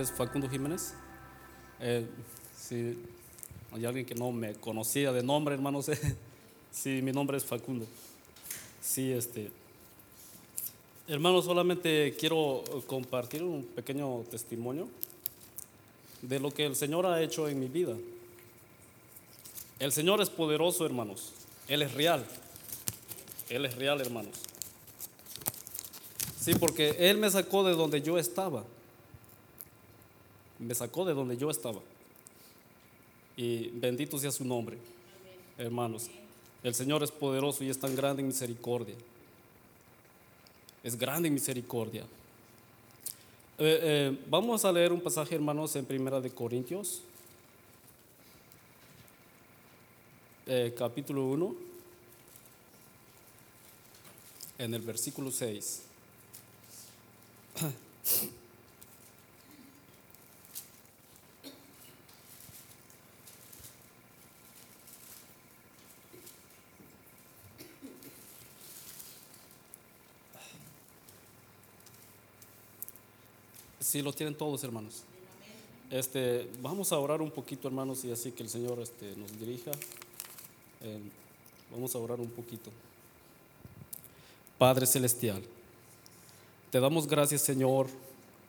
es 0.00 0.12
Facundo 0.12 0.48
Jiménez. 0.48 0.94
Eh, 1.80 2.06
si 2.56 2.96
hay 3.72 3.84
alguien 3.84 4.06
que 4.06 4.14
no 4.14 4.32
me 4.32 4.54
conocía 4.54 5.12
de 5.12 5.22
nombre, 5.22 5.54
hermanos, 5.54 5.90
sí, 6.70 7.00
mi 7.02 7.12
nombre 7.12 7.36
es 7.36 7.44
Facundo. 7.44 7.86
Sí, 8.80 9.12
este. 9.12 9.50
Hermanos, 11.08 11.44
solamente 11.44 12.14
quiero 12.18 12.62
compartir 12.86 13.42
un 13.42 13.64
pequeño 13.64 14.24
testimonio 14.30 14.88
de 16.22 16.38
lo 16.40 16.50
que 16.50 16.66
el 16.66 16.76
Señor 16.76 17.06
ha 17.06 17.22
hecho 17.22 17.48
en 17.48 17.60
mi 17.60 17.66
vida. 17.66 17.94
El 19.78 19.92
Señor 19.92 20.20
es 20.20 20.30
poderoso, 20.30 20.84
hermanos. 20.84 21.32
Él 21.66 21.82
es 21.82 21.94
real. 21.94 22.24
Él 23.48 23.64
es 23.64 23.74
real, 23.76 24.00
hermanos. 24.00 24.34
Sí, 26.38 26.54
porque 26.54 26.96
Él 26.98 27.18
me 27.18 27.30
sacó 27.30 27.64
de 27.64 27.74
donde 27.74 28.02
yo 28.02 28.18
estaba. 28.18 28.64
Me 30.58 30.74
sacó 30.74 31.04
de 31.04 31.14
donde 31.14 31.36
yo 31.36 31.50
estaba. 31.50 31.80
Y 33.36 33.68
bendito 33.68 34.18
sea 34.18 34.32
su 34.32 34.44
nombre, 34.44 34.78
hermanos. 35.56 36.10
El 36.62 36.74
Señor 36.74 37.02
es 37.02 37.10
poderoso 37.10 37.62
y 37.62 37.70
es 37.70 37.78
tan 37.78 37.94
grande 37.94 38.22
en 38.22 38.28
misericordia. 38.28 38.96
Es 40.82 40.98
grande 40.98 41.28
en 41.28 41.34
misericordia. 41.34 42.02
Eh, 43.60 43.80
eh, 43.82 44.18
vamos 44.28 44.64
a 44.64 44.72
leer 44.72 44.92
un 44.92 45.00
pasaje, 45.00 45.34
hermanos, 45.34 45.74
en 45.76 45.84
Primera 45.84 46.20
de 46.20 46.30
Corintios, 46.30 47.02
eh, 50.46 50.72
capítulo 50.78 51.24
1, 51.24 51.56
en 54.58 54.74
el 54.74 54.82
versículo 54.82 55.32
6. 55.32 55.87
Sí, 73.88 74.02
lo 74.02 74.12
tienen 74.12 74.34
todos, 74.34 74.62
hermanos. 74.64 75.02
Este, 75.90 76.46
vamos 76.60 76.92
a 76.92 76.98
orar 76.98 77.22
un 77.22 77.30
poquito, 77.30 77.68
hermanos, 77.68 78.04
y 78.04 78.12
así 78.12 78.32
que 78.32 78.42
el 78.42 78.50
Señor 78.50 78.78
este, 78.80 79.16
nos 79.16 79.40
dirija. 79.40 79.70
Eh, 80.82 80.98
vamos 81.72 81.94
a 81.94 81.98
orar 81.98 82.20
un 82.20 82.28
poquito. 82.28 82.70
Padre 84.58 84.84
Celestial, 84.84 85.42
te 86.70 86.80
damos 86.80 87.06
gracias, 87.06 87.40
Señor, 87.40 87.86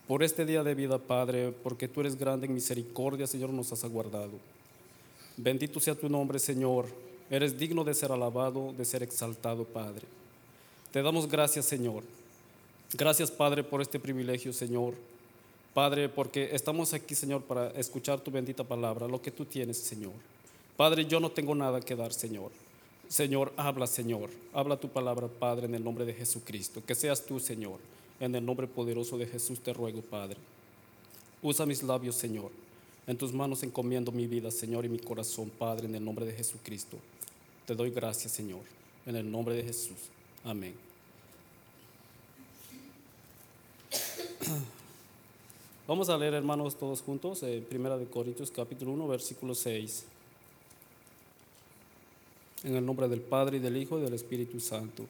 por 0.09 0.23
este 0.23 0.45
día 0.45 0.61
de 0.61 0.75
vida, 0.75 0.97
Padre, 0.97 1.53
porque 1.63 1.87
tú 1.87 2.01
eres 2.01 2.19
grande 2.19 2.45
en 2.45 2.53
misericordia, 2.53 3.25
Señor, 3.25 3.51
nos 3.51 3.71
has 3.71 3.85
aguardado. 3.85 4.33
Bendito 5.37 5.79
sea 5.79 5.95
tu 5.95 6.09
nombre, 6.09 6.37
Señor. 6.37 6.85
Eres 7.29 7.57
digno 7.57 7.85
de 7.85 7.93
ser 7.93 8.11
alabado, 8.11 8.73
de 8.73 8.83
ser 8.83 9.03
exaltado, 9.03 9.63
Padre. 9.63 10.05
Te 10.91 11.01
damos 11.01 11.29
gracias, 11.29 11.63
Señor. 11.63 12.03
Gracias, 12.91 13.31
Padre, 13.31 13.63
por 13.63 13.81
este 13.81 14.01
privilegio, 14.01 14.51
Señor. 14.51 14.95
Padre, 15.79 16.09
porque 16.09 16.49
estamos 16.51 16.93
aquí, 16.93 17.15
Señor, 17.15 17.41
para 17.43 17.69
escuchar 17.69 18.19
tu 18.19 18.31
bendita 18.31 18.65
palabra, 18.65 19.07
lo 19.07 19.21
que 19.21 19.31
tú 19.31 19.45
tienes, 19.45 19.77
Señor. 19.77 20.11
Padre, 20.75 21.05
yo 21.05 21.21
no 21.21 21.31
tengo 21.31 21.55
nada 21.55 21.79
que 21.79 21.95
dar, 21.95 22.11
Señor. 22.11 22.51
Señor, 23.07 23.53
habla, 23.55 23.87
Señor. 23.87 24.29
Habla 24.51 24.75
tu 24.75 24.89
palabra, 24.89 25.29
Padre, 25.29 25.67
en 25.67 25.75
el 25.75 25.81
nombre 25.81 26.03
de 26.03 26.13
Jesucristo. 26.13 26.83
Que 26.85 26.95
seas 26.95 27.25
tú, 27.25 27.39
Señor. 27.39 27.79
En 28.19 28.35
el 28.35 28.45
nombre 28.45 28.67
poderoso 28.67 29.17
de 29.17 29.25
Jesús 29.25 29.61
te 29.61 29.71
ruego, 29.71 30.01
Padre. 30.01 30.35
Usa 31.41 31.65
mis 31.65 31.81
labios, 31.81 32.15
Señor. 32.15 32.51
En 33.07 33.17
tus 33.17 33.31
manos 33.31 33.63
encomiendo 33.63 34.11
mi 34.11 34.27
vida, 34.27 34.51
Señor, 34.51 34.83
y 34.83 34.89
mi 34.89 34.99
corazón, 34.99 35.49
Padre, 35.49 35.85
en 35.85 35.95
el 35.95 36.03
nombre 36.03 36.25
de 36.25 36.33
Jesucristo. 36.33 36.97
Te 37.65 37.73
doy 37.73 37.91
gracias, 37.91 38.33
Señor. 38.33 38.63
En 39.05 39.15
el 39.15 39.31
nombre 39.31 39.55
de 39.55 39.63
Jesús. 39.63 40.09
Amén. 40.43 40.88
Vamos 45.89 46.07
a 46.09 46.19
leer, 46.19 46.35
hermanos, 46.35 46.75
todos 46.75 47.01
juntos, 47.01 47.41
en 47.41 47.63
Primera 47.63 47.97
de 47.97 48.05
Corintios 48.05 48.51
capítulo 48.51 48.91
1, 48.91 49.07
versículo 49.07 49.55
6. 49.55 50.05
En 52.65 52.75
el 52.75 52.85
nombre 52.85 53.07
del 53.07 53.21
Padre 53.21 53.57
y 53.57 53.59
del 53.59 53.75
Hijo 53.75 53.97
y 53.97 54.03
del 54.03 54.13
Espíritu 54.13 54.59
Santo. 54.59 55.07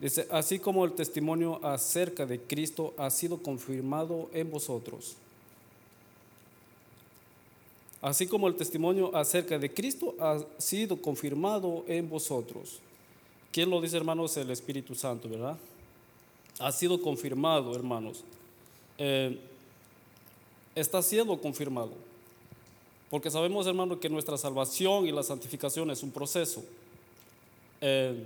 Dice, 0.00 0.28
así 0.30 0.60
como 0.60 0.84
el 0.84 0.92
testimonio 0.92 1.58
acerca 1.60 2.24
de 2.24 2.40
Cristo 2.40 2.94
ha 2.96 3.10
sido 3.10 3.38
confirmado 3.38 4.30
en 4.32 4.48
vosotros. 4.48 5.16
Así 8.00 8.28
como 8.28 8.46
el 8.46 8.54
testimonio 8.54 9.10
acerca 9.12 9.58
de 9.58 9.74
Cristo 9.74 10.14
ha 10.20 10.38
sido 10.58 11.02
confirmado 11.02 11.84
en 11.88 12.08
vosotros. 12.08 12.78
¿Quién 13.50 13.70
lo 13.70 13.80
dice, 13.80 13.96
hermanos? 13.96 14.36
El 14.36 14.52
Espíritu 14.52 14.94
Santo, 14.94 15.28
¿verdad? 15.28 15.58
Ha 16.60 16.70
sido 16.70 17.02
confirmado, 17.02 17.74
hermanos. 17.74 18.22
Eh, 18.98 19.36
está 20.76 21.02
siendo 21.02 21.36
confirmado. 21.40 21.90
Porque 23.10 23.30
sabemos, 23.30 23.66
hermano, 23.66 23.98
que 23.98 24.08
nuestra 24.08 24.36
salvación 24.36 25.06
y 25.06 25.12
la 25.12 25.22
santificación 25.22 25.90
es 25.90 26.02
un 26.02 26.10
proceso. 26.10 26.62
Eh, 27.80 28.24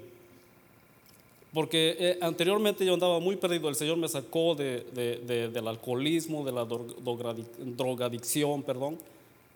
porque 1.53 1.97
eh, 1.99 2.19
anteriormente 2.21 2.85
yo 2.85 2.95
andaba 2.95 3.19
muy 3.19 3.37
perdido, 3.37 3.69
el 3.69 3.75
Señor 3.75 3.97
me 3.97 4.09
sacó 4.09 4.55
del 4.55 5.67
alcoholismo, 5.67 6.45
de 6.45 6.53
la 6.53 6.65
drogadicción, 6.65 8.63
perdón. 8.63 8.99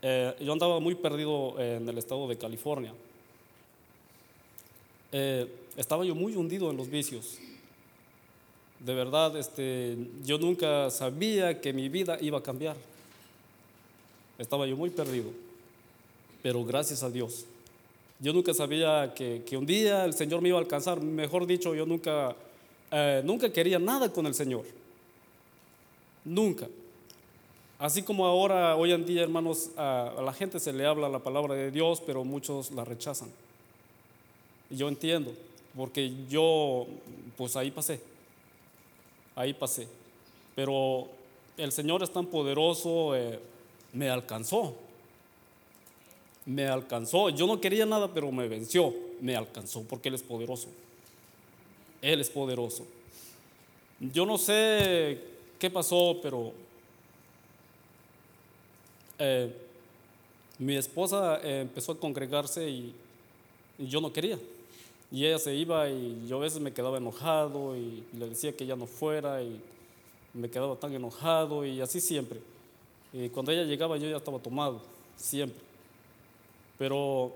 Eh, 0.02 0.34
yo 0.40 0.52
andaba 0.52 0.80
muy 0.80 0.94
perdido 0.94 1.58
en 1.60 1.88
el 1.88 1.98
estado 1.98 2.28
de 2.28 2.36
California. 2.36 2.92
estaba 5.76 6.04
yo 6.04 6.14
muy 6.14 6.34
hundido 6.34 6.70
en 6.70 6.76
los 6.76 6.90
vicios. 6.90 7.38
De 8.84 8.92
verdad, 8.92 9.34
este, 9.38 9.96
yo 10.26 10.36
nunca 10.36 10.90
sabía 10.90 11.58
que 11.58 11.72
mi 11.72 11.88
vida 11.88 12.18
iba 12.20 12.36
a 12.36 12.42
cambiar. 12.42 12.76
Estaba 14.36 14.66
yo 14.66 14.76
muy 14.76 14.90
perdido. 14.90 15.30
Pero 16.42 16.62
gracias 16.66 17.02
a 17.02 17.08
Dios. 17.08 17.46
Yo 18.20 18.34
nunca 18.34 18.52
sabía 18.52 19.14
que, 19.14 19.42
un 19.56 19.64
día 19.64 20.04
el 20.04 20.12
Señor 20.12 20.42
me 20.42 20.50
iba 20.50 20.58
a 20.58 20.60
alcanzar. 20.60 21.00
Mejor 21.00 21.46
dicho, 21.46 21.74
yo 21.74 21.86
nunca, 21.86 22.36
eh, 22.90 23.22
nunca 23.24 23.50
quería 23.50 23.78
nada 23.78 24.12
con 24.12 24.26
el 24.26 24.34
Señor. 24.34 24.66
Nunca. 26.22 26.68
Así 27.78 28.02
como 28.02 28.26
ahora, 28.26 28.76
hoy 28.76 28.92
en 28.92 29.06
día, 29.06 29.22
hermanos, 29.22 29.70
a, 29.78 30.12
a 30.18 30.20
la 30.20 30.34
gente 30.34 30.60
se 30.60 30.74
le 30.74 30.84
habla 30.84 31.08
la 31.08 31.20
palabra 31.20 31.54
de 31.54 31.70
Dios, 31.70 32.02
pero 32.04 32.22
muchos 32.22 32.70
la 32.70 32.84
rechazan. 32.84 33.30
Y 34.68 34.76
yo 34.76 34.88
entiendo, 34.88 35.32
porque 35.74 36.12
yo, 36.28 36.86
pues 37.38 37.56
ahí 37.56 37.70
pasé 37.70 38.12
ahí 39.34 39.54
pasé. 39.54 39.88
Pero 40.54 41.08
el 41.56 41.72
Señor 41.72 42.02
es 42.02 42.12
tan 42.12 42.26
poderoso, 42.26 43.14
eh, 43.16 43.38
me 43.92 44.08
alcanzó. 44.08 44.74
Me 46.46 46.66
alcanzó. 46.66 47.30
Yo 47.30 47.46
no 47.46 47.60
quería 47.60 47.86
nada, 47.86 48.12
pero 48.12 48.30
me 48.30 48.48
venció. 48.48 48.94
Me 49.20 49.36
alcanzó 49.36 49.82
porque 49.82 50.08
Él 50.08 50.14
es 50.14 50.22
poderoso. 50.22 50.68
Él 52.02 52.20
es 52.20 52.28
poderoso. 52.28 52.84
Yo 54.00 54.26
no 54.26 54.36
sé 54.36 55.18
qué 55.58 55.70
pasó, 55.70 56.18
pero 56.22 56.52
eh, 59.18 59.54
mi 60.58 60.76
esposa 60.76 61.40
eh, 61.42 61.60
empezó 61.62 61.92
a 61.92 61.98
congregarse 61.98 62.68
y 62.68 62.94
yo 63.78 64.00
no 64.00 64.12
quería. 64.12 64.38
Y 65.14 65.24
ella 65.26 65.38
se 65.38 65.54
iba 65.54 65.88
y 65.88 66.26
yo 66.26 66.38
a 66.38 66.40
veces 66.40 66.60
me 66.60 66.72
quedaba 66.72 66.98
enojado 66.98 67.76
y, 67.76 68.02
le 68.18 68.30
decía 68.30 68.56
que 68.56 68.64
ella 68.64 68.74
no 68.74 68.88
fuera 68.88 69.40
y 69.44 69.60
me 70.32 70.50
quedaba 70.50 70.74
tan 70.74 70.92
enojado 70.92 71.64
y 71.64 71.80
así 71.80 72.00
siempre. 72.00 72.40
Y 73.12 73.28
cuando 73.28 73.52
ella 73.52 73.62
llegaba 73.62 73.96
yo 73.96 74.10
ya 74.10 74.16
estaba 74.16 74.40
tomado, 74.40 74.80
siempre. 75.16 75.60
Pero 76.78 77.32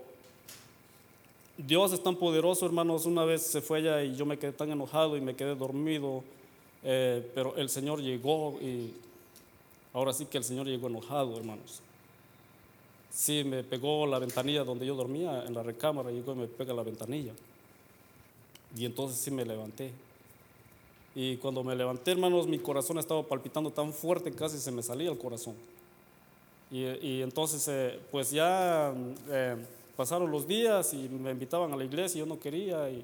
Dios 1.57 1.93
es 1.93 2.03
tan 2.03 2.17
poderoso, 2.17 2.65
hermanos. 2.65 3.05
Una 3.05 3.23
vez 3.23 3.43
se 3.43 3.61
fue 3.61 3.79
ella 3.79 4.03
y 4.03 4.13
yo 4.13 4.25
me 4.25 4.37
quedé 4.37 4.51
tan 4.51 4.69
enojado 4.69 5.15
y 5.15 5.21
me 5.21 5.37
quedé 5.37 5.55
dormido. 5.55 6.21
Eh, 6.83 7.31
pero 7.33 7.55
el 7.55 7.69
Señor 7.69 8.01
llegó 8.01 8.59
y 8.59 8.91
ahora 9.93 10.11
sí 10.11 10.25
que 10.25 10.37
el 10.37 10.43
Señor 10.43 10.67
llegó 10.67 10.87
enojado, 10.87 11.37
hermanos. 11.37 11.79
Sí, 13.09 13.45
me 13.45 13.63
pegó 13.63 14.05
la 14.05 14.19
ventanilla 14.19 14.65
donde 14.65 14.85
yo 14.85 14.95
dormía, 14.95 15.45
en 15.47 15.53
la 15.53 15.63
recámara, 15.63 16.11
llegó 16.11 16.33
y 16.33 16.39
me 16.39 16.47
pega 16.47 16.73
la 16.73 16.83
ventanilla. 16.83 17.31
Y 18.75 18.85
entonces 18.85 19.19
sí 19.19 19.31
me 19.31 19.45
levanté. 19.45 19.91
Y 21.15 21.37
cuando 21.37 21.63
me 21.63 21.75
levanté, 21.75 22.11
hermanos, 22.11 22.47
mi 22.47 22.59
corazón 22.59 22.97
estaba 22.99 23.23
palpitando 23.23 23.71
tan 23.71 23.93
fuerte, 23.93 24.31
casi 24.31 24.57
se 24.57 24.71
me 24.71 24.83
salía 24.83 25.09
el 25.09 25.17
corazón. 25.17 25.55
Y, 26.71 27.21
entonces, 27.21 27.67
eh, 27.67 27.99
pues 28.11 28.29
ya 28.29 28.93
eh, 29.29 29.55
pasaron 29.97 30.31
los 30.31 30.47
días 30.47 30.93
y 30.93 31.09
me 31.09 31.31
invitaban 31.31 31.73
a 31.73 31.75
la 31.75 31.83
iglesia 31.83 32.17
y 32.17 32.19
yo 32.19 32.25
no 32.27 32.39
quería. 32.39 32.89
Y, 32.91 33.03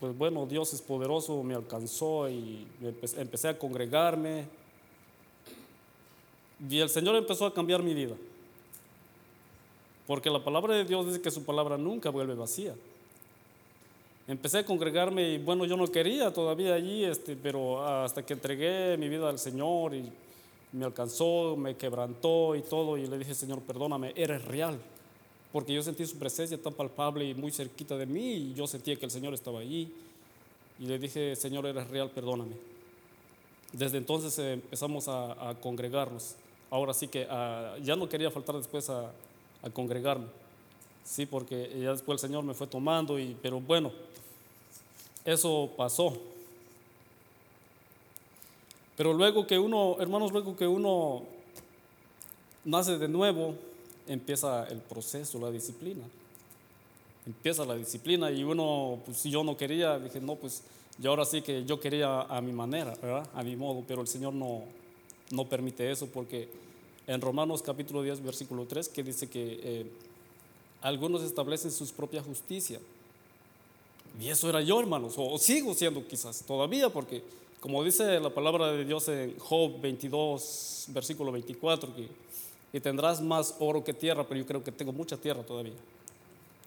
pues 0.00 0.16
bueno, 0.18 0.46
Dios 0.46 0.72
es 0.72 0.82
poderoso, 0.82 1.42
me 1.42 1.54
alcanzó 1.54 2.28
y 2.28 2.66
empecé, 3.16 3.48
a 3.48 3.58
congregarme. 3.58 4.46
Y 6.68 6.78
el 6.80 6.88
Señor 6.88 7.14
empezó 7.14 7.46
a 7.46 7.54
cambiar 7.54 7.82
mi 7.82 7.94
vida. 7.94 8.16
Porque 10.06 10.28
la 10.28 10.42
palabra 10.42 10.74
de 10.74 10.84
Dios 10.84 11.06
dice 11.06 11.22
que 11.22 11.30
su 11.30 11.44
palabra 11.44 11.78
nunca 11.78 12.10
vuelve 12.10 12.34
vacía. 12.34 12.74
Empecé 14.30 14.58
a 14.58 14.64
congregarme 14.64 15.28
y 15.28 15.38
bueno, 15.38 15.64
yo 15.64 15.76
no 15.76 15.88
quería 15.88 16.32
todavía 16.32 16.74
allí, 16.74 17.04
este, 17.04 17.34
pero 17.34 17.84
hasta 17.84 18.24
que 18.24 18.34
entregué 18.34 18.96
mi 18.96 19.08
vida 19.08 19.28
al 19.28 19.40
Señor 19.40 19.92
y 19.92 20.08
me 20.70 20.84
alcanzó, 20.84 21.56
me 21.56 21.74
quebrantó 21.74 22.54
y 22.54 22.62
todo, 22.62 22.96
y 22.96 23.08
le 23.08 23.18
dije, 23.18 23.34
Señor, 23.34 23.60
perdóname, 23.62 24.12
eres 24.14 24.44
real. 24.44 24.78
Porque 25.50 25.74
yo 25.74 25.82
sentí 25.82 26.06
su 26.06 26.16
presencia 26.16 26.56
tan 26.62 26.74
palpable 26.74 27.24
y 27.24 27.34
muy 27.34 27.50
cerquita 27.50 27.96
de 27.96 28.06
mí 28.06 28.34
y 28.34 28.54
yo 28.54 28.68
sentía 28.68 28.94
que 28.94 29.04
el 29.04 29.10
Señor 29.10 29.34
estaba 29.34 29.58
allí. 29.58 29.92
Y 30.78 30.84
le 30.84 31.00
dije, 31.00 31.34
Señor, 31.34 31.66
eres 31.66 31.90
real, 31.90 32.08
perdóname. 32.10 32.54
Desde 33.72 33.98
entonces 33.98 34.38
empezamos 34.38 35.08
a, 35.08 35.56
congregarnos. 35.60 36.36
Ahora 36.70 36.94
sí 36.94 37.08
que 37.08 37.26
ah, 37.28 37.74
ya 37.82 37.96
no 37.96 38.08
quería 38.08 38.30
faltar 38.30 38.54
después 38.54 38.90
a, 38.90 39.10
a 39.60 39.70
congregarme. 39.70 40.26
Sí, 41.10 41.26
porque 41.26 41.68
ya 41.82 41.90
después 41.90 42.22
el 42.22 42.28
Señor 42.28 42.44
me 42.44 42.54
fue 42.54 42.68
tomando, 42.68 43.18
y, 43.18 43.36
pero 43.42 43.60
bueno, 43.60 43.90
eso 45.24 45.68
pasó. 45.76 46.16
Pero 48.96 49.12
luego 49.12 49.44
que 49.44 49.58
uno, 49.58 49.96
hermanos, 49.98 50.30
luego 50.30 50.56
que 50.56 50.68
uno 50.68 51.24
nace 52.64 52.96
de 52.96 53.08
nuevo, 53.08 53.56
empieza 54.06 54.68
el 54.68 54.78
proceso, 54.78 55.40
la 55.40 55.50
disciplina. 55.50 56.04
Empieza 57.26 57.64
la 57.64 57.74
disciplina 57.74 58.30
y 58.30 58.44
uno, 58.44 59.00
pues 59.04 59.16
si 59.16 59.32
yo 59.32 59.42
no 59.42 59.56
quería, 59.56 59.98
dije, 59.98 60.20
no, 60.20 60.36
pues 60.36 60.62
y 61.02 61.08
ahora 61.08 61.24
sí 61.24 61.42
que 61.42 61.64
yo 61.64 61.80
quería 61.80 62.20
a 62.20 62.40
mi 62.40 62.52
manera, 62.52 62.94
¿verdad? 63.02 63.28
A 63.34 63.42
mi 63.42 63.56
modo, 63.56 63.82
pero 63.84 64.00
el 64.00 64.06
Señor 64.06 64.32
no, 64.32 64.62
no 65.32 65.44
permite 65.48 65.90
eso 65.90 66.06
porque 66.06 66.48
en 67.08 67.20
Romanos 67.20 67.62
capítulo 67.62 68.00
10, 68.00 68.22
versículo 68.22 68.66
3, 68.66 68.88
que 68.88 69.02
dice 69.02 69.28
que 69.28 69.60
eh, 69.60 69.86
algunos 70.82 71.22
establecen 71.22 71.70
su 71.70 71.86
propia 71.88 72.22
justicia. 72.22 72.80
Y 74.20 74.28
eso 74.28 74.48
era 74.48 74.60
yo, 74.60 74.80
hermanos, 74.80 75.14
o, 75.16 75.38
sigo 75.38 75.74
siendo 75.74 76.06
quizás 76.06 76.42
todavía, 76.42 76.90
porque 76.90 77.22
como 77.60 77.84
dice 77.84 78.18
la 78.20 78.30
palabra 78.30 78.72
de 78.72 78.84
Dios 78.84 79.08
en 79.08 79.38
Job 79.38 79.80
22, 79.80 80.86
versículo 80.88 81.32
24, 81.32 81.94
que, 81.94 82.08
que 82.72 82.80
tendrás 82.80 83.20
más 83.20 83.54
oro 83.60 83.84
que 83.84 83.94
tierra, 83.94 84.26
pero 84.26 84.40
yo 84.40 84.46
creo 84.46 84.64
que 84.64 84.72
tengo 84.72 84.92
mucha 84.92 85.16
tierra 85.16 85.42
todavía. 85.42 85.74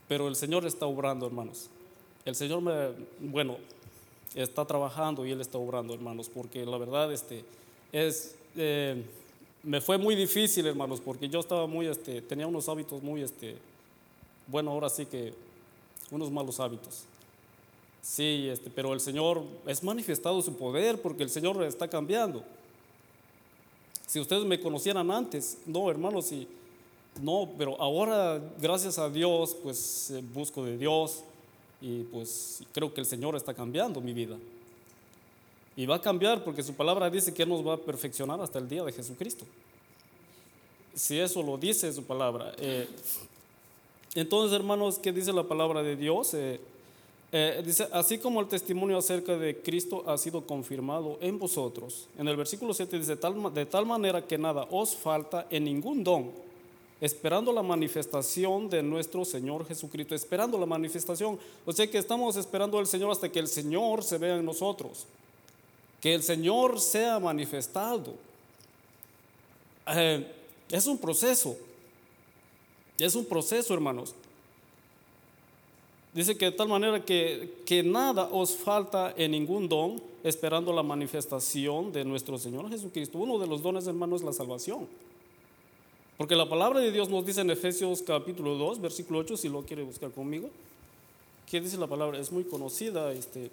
Pero 0.07 0.27
el 0.27 0.36
Señor 0.36 0.65
está 0.65 0.86
obrando, 0.86 1.25
hermanos. 1.25 1.69
El 2.25 2.36
Señor 2.36 2.62
me, 2.62 2.92
bueno, 3.19 3.57
está 4.36 4.65
trabajando 4.65 5.25
y 5.25 5.31
Él 5.31 5.42
está 5.42 5.57
obrando, 5.57 5.94
hermanos, 5.94 6.30
porque 6.33 6.65
la 6.65 6.77
verdad 6.77 7.12
este, 7.12 7.44
es... 7.92 8.36
Eh, 8.56 9.04
me 9.63 9.80
fue 9.80 9.98
muy 9.98 10.13
difícil, 10.13 10.65
hermanos, 10.68 11.00
porque 11.00 11.30
yo 11.30 11.39
estaba 11.39 11.68
muy, 11.68 11.88
este, 11.88 12.21
tenía 12.21 12.45
unos 12.45 12.68
hábitos 12.68 13.01
muy, 13.01 13.21
este, 13.21 13.56
bueno, 14.47 14.71
ahora 14.71 14.89
sí 14.89 15.05
que 15.05 15.33
unos 16.11 16.31
malos 16.31 16.59
hábitos. 16.59 17.03
Sí, 18.01 18.49
este, 18.49 18.69
pero 18.69 18.93
el 18.93 18.99
Señor 18.99 19.43
es 19.65 19.81
manifestado 19.83 20.41
su 20.41 20.57
poder 20.57 21.01
porque 21.01 21.23
el 21.23 21.29
Señor 21.29 21.61
está 21.63 21.87
cambiando. 21.87 22.43
Si 24.05 24.19
ustedes 24.19 24.43
me 24.45 24.59
conocieran 24.59 25.09
antes, 25.09 25.57
no, 25.65 25.89
hermanos, 25.89 26.25
sí, 26.25 26.47
no, 27.21 27.49
pero 27.57 27.79
ahora, 27.81 28.41
gracias 28.59 28.99
a 28.99 29.09
Dios, 29.09 29.55
pues 29.63 30.11
eh, 30.11 30.23
busco 30.33 30.63
de 30.65 30.77
Dios 30.77 31.23
y 31.79 32.03
pues 32.03 32.63
creo 32.73 32.93
que 32.93 33.01
el 33.01 33.07
Señor 33.07 33.35
está 33.35 33.53
cambiando 33.53 34.01
mi 34.01 34.13
vida. 34.13 34.37
Y 35.75 35.85
va 35.85 35.95
a 35.95 36.01
cambiar 36.01 36.43
porque 36.43 36.61
su 36.61 36.73
palabra 36.73 37.09
dice 37.09 37.33
que 37.33 37.45
nos 37.45 37.65
va 37.65 37.75
a 37.75 37.77
perfeccionar 37.77 38.39
hasta 38.41 38.59
el 38.59 38.67
día 38.67 38.83
de 38.83 38.91
Jesucristo. 38.91 39.45
Si 40.93 41.19
eso 41.19 41.41
lo 41.41 41.57
dice 41.57 41.91
su 41.91 42.03
palabra. 42.03 42.53
Eh, 42.57 42.87
entonces, 44.15 44.56
hermanos, 44.56 45.00
¿qué 45.00 45.12
dice 45.12 45.33
la 45.33 45.44
palabra 45.44 45.83
de 45.83 45.95
Dios? 45.95 46.33
Eh, 46.33 46.60
eh, 47.31 47.63
dice, 47.65 47.88
así 47.92 48.19
como 48.19 48.42
el 48.42 48.48
testimonio 48.48 48.98
acerca 48.98 49.38
de 49.38 49.57
Cristo 49.57 50.04
ha 50.07 50.18
sido 50.18 50.45
confirmado 50.45 51.18
en 51.21 51.39
vosotros. 51.39 52.07
En 52.18 52.27
el 52.27 52.38
versículo 52.38 52.74
7 52.74 53.00
dice, 53.00 53.15
tal, 53.15 53.54
de 53.54 53.65
tal 53.65 53.86
manera 53.86 54.25
que 54.25 54.38
nada 54.38 54.68
os 54.69 54.95
falta 54.95 55.48
en 55.50 55.63
ningún 55.63 56.04
don, 56.04 56.31
esperando 57.01 57.51
la 57.51 57.63
manifestación 57.63 58.69
de 58.69 58.83
nuestro 58.83 59.25
Señor 59.25 59.65
Jesucristo, 59.65 60.13
esperando 60.13 60.57
la 60.57 60.65
manifestación. 60.65 61.39
O 61.65 61.74
sea 61.74 61.89
que 61.89 61.98
estamos 61.98 62.36
esperando 62.36 62.77
al 62.77 62.88
Señor 62.88 63.12
hasta 63.12 63.31
que 63.31 63.39
el 63.39 63.48
Señor 63.48 64.04
se 64.04 64.18
vea 64.18 64.36
en 64.36 64.45
nosotros 64.45 65.07
que 66.04 66.13
el 66.13 66.21
Señor 66.21 66.81
sea 66.81 67.18
manifestado. 67.18 68.13
Eh, 69.88 70.30
es 70.69 70.86
un 70.86 70.98
proceso, 70.98 71.56
es 72.99 73.15
un 73.15 73.25
proceso, 73.25 73.73
hermanos. 73.73 74.13
Dice 76.13 76.37
que 76.37 76.45
de 76.45 76.51
tal 76.51 76.67
manera 76.67 77.03
que, 77.03 77.53
que 77.65 77.81
nada 77.81 78.29
os 78.31 78.55
falta 78.55 79.13
en 79.17 79.31
ningún 79.31 79.67
don, 79.67 80.01
esperando 80.23 80.71
la 80.71 80.83
manifestación 80.83 81.91
de 81.91 82.05
nuestro 82.05 82.37
Señor 82.37 82.69
Jesucristo. 82.69 83.17
Uno 83.17 83.39
de 83.39 83.47
los 83.47 83.63
dones, 83.63 83.87
hermanos, 83.87 84.21
es 84.21 84.25
la 84.25 84.33
salvación. 84.33 84.87
Porque 86.17 86.35
la 86.35 86.47
palabra 86.47 86.79
de 86.79 86.91
Dios 86.91 87.09
nos 87.09 87.25
dice 87.25 87.41
en 87.41 87.49
Efesios 87.49 88.03
capítulo 88.03 88.55
2, 88.55 88.79
versículo 88.79 89.19
8, 89.19 89.37
si 89.37 89.49
lo 89.49 89.63
quiere 89.63 89.81
buscar 89.83 90.12
conmigo. 90.12 90.50
¿Qué 91.50 91.59
dice 91.59 91.77
la 91.77 91.88
palabra? 91.88 92.19
Es 92.19 92.31
muy 92.31 92.43
conocida. 92.43 93.12
Este, 93.12 93.50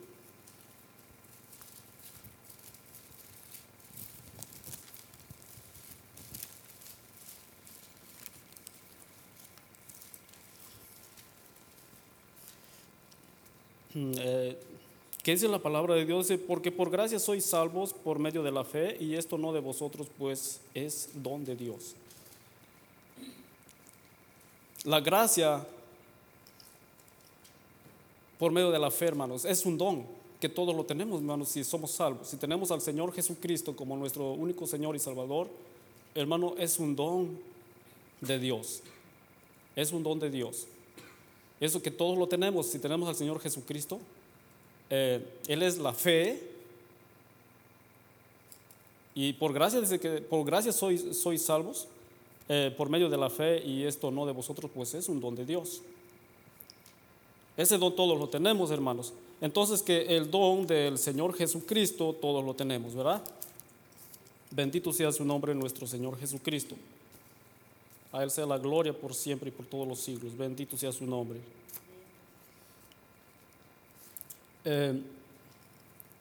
eh, 14.18 14.56
¿Qué 15.22 15.32
dice 15.32 15.48
la 15.48 15.58
palabra 15.58 15.94
de 15.94 16.06
Dios? 16.06 16.28
Porque 16.46 16.72
por 16.72 16.90
gracia 16.90 17.18
sois 17.18 17.44
salvos 17.44 17.92
por 17.92 18.18
medio 18.18 18.42
de 18.42 18.50
la 18.50 18.64
fe 18.64 18.96
y 18.98 19.16
esto 19.16 19.36
no 19.36 19.52
de 19.52 19.60
vosotros, 19.60 20.06
pues 20.18 20.60
es 20.72 21.10
don 21.14 21.44
de 21.44 21.56
Dios. 21.56 21.94
La 24.84 25.00
gracia 25.00 25.66
por 28.38 28.50
medio 28.50 28.70
de 28.70 28.78
la 28.78 28.90
fe, 28.90 29.06
hermanos, 29.06 29.44
es 29.44 29.66
un 29.66 29.76
don 29.76 30.06
que 30.40 30.48
todos 30.48 30.74
lo 30.74 30.84
tenemos, 30.84 31.20
hermanos, 31.20 31.50
si 31.50 31.62
somos 31.64 31.90
salvos. 31.90 32.28
Si 32.28 32.38
tenemos 32.38 32.70
al 32.70 32.80
Señor 32.80 33.12
Jesucristo 33.12 33.76
como 33.76 33.98
nuestro 33.98 34.32
único 34.32 34.66
Señor 34.66 34.96
y 34.96 34.98
Salvador, 34.98 35.48
hermano, 36.14 36.54
es 36.56 36.78
un 36.78 36.96
don 36.96 37.38
de 38.22 38.38
Dios. 38.38 38.82
Es 39.76 39.92
un 39.92 40.02
don 40.02 40.18
de 40.18 40.30
Dios. 40.30 40.66
Eso 41.60 41.82
que 41.82 41.90
todos 41.90 42.16
lo 42.16 42.26
tenemos, 42.26 42.66
si 42.66 42.78
tenemos 42.78 43.08
al 43.08 43.14
Señor 43.14 43.38
Jesucristo, 43.38 44.00
eh, 44.88 45.22
Él 45.46 45.62
es 45.62 45.76
la 45.76 45.92
fe. 45.92 46.42
Y 49.14 49.34
por 49.34 49.52
gracia, 49.52 49.80
dice 49.80 50.00
que 50.00 50.22
por 50.22 50.44
gracia 50.46 50.72
sois, 50.72 51.42
salvos, 51.42 51.86
eh, 52.48 52.74
por 52.76 52.88
medio 52.88 53.10
de 53.10 53.18
la 53.18 53.28
fe, 53.28 53.62
y 53.64 53.84
esto 53.84 54.10
no 54.10 54.24
de 54.24 54.32
vosotros, 54.32 54.70
pues 54.74 54.94
es 54.94 55.08
un 55.08 55.20
don 55.20 55.36
de 55.36 55.44
Dios. 55.44 55.82
Ese 57.56 57.76
don 57.76 57.94
todos 57.94 58.18
lo 58.18 58.28
tenemos, 58.28 58.70
hermanos. 58.70 59.12
Entonces 59.42 59.82
que 59.82 60.16
el 60.16 60.30
don 60.30 60.66
del 60.66 60.96
Señor 60.96 61.34
Jesucristo 61.34 62.14
todos 62.18 62.42
lo 62.42 62.54
tenemos, 62.54 62.94
¿verdad? 62.94 63.22
Bendito 64.50 64.92
sea 64.92 65.12
su 65.12 65.24
nombre 65.24 65.54
nuestro 65.54 65.86
Señor 65.86 66.18
Jesucristo. 66.18 66.74
A 68.12 68.22
Él 68.22 68.30
sea 68.30 68.46
la 68.46 68.58
gloria 68.58 68.92
por 68.92 69.14
siempre 69.14 69.48
y 69.48 69.52
por 69.52 69.66
todos 69.66 69.86
los 69.86 70.00
siglos. 70.00 70.36
Bendito 70.36 70.76
sea 70.76 70.92
su 70.92 71.06
nombre. 71.06 71.38
Eh, 74.64 75.00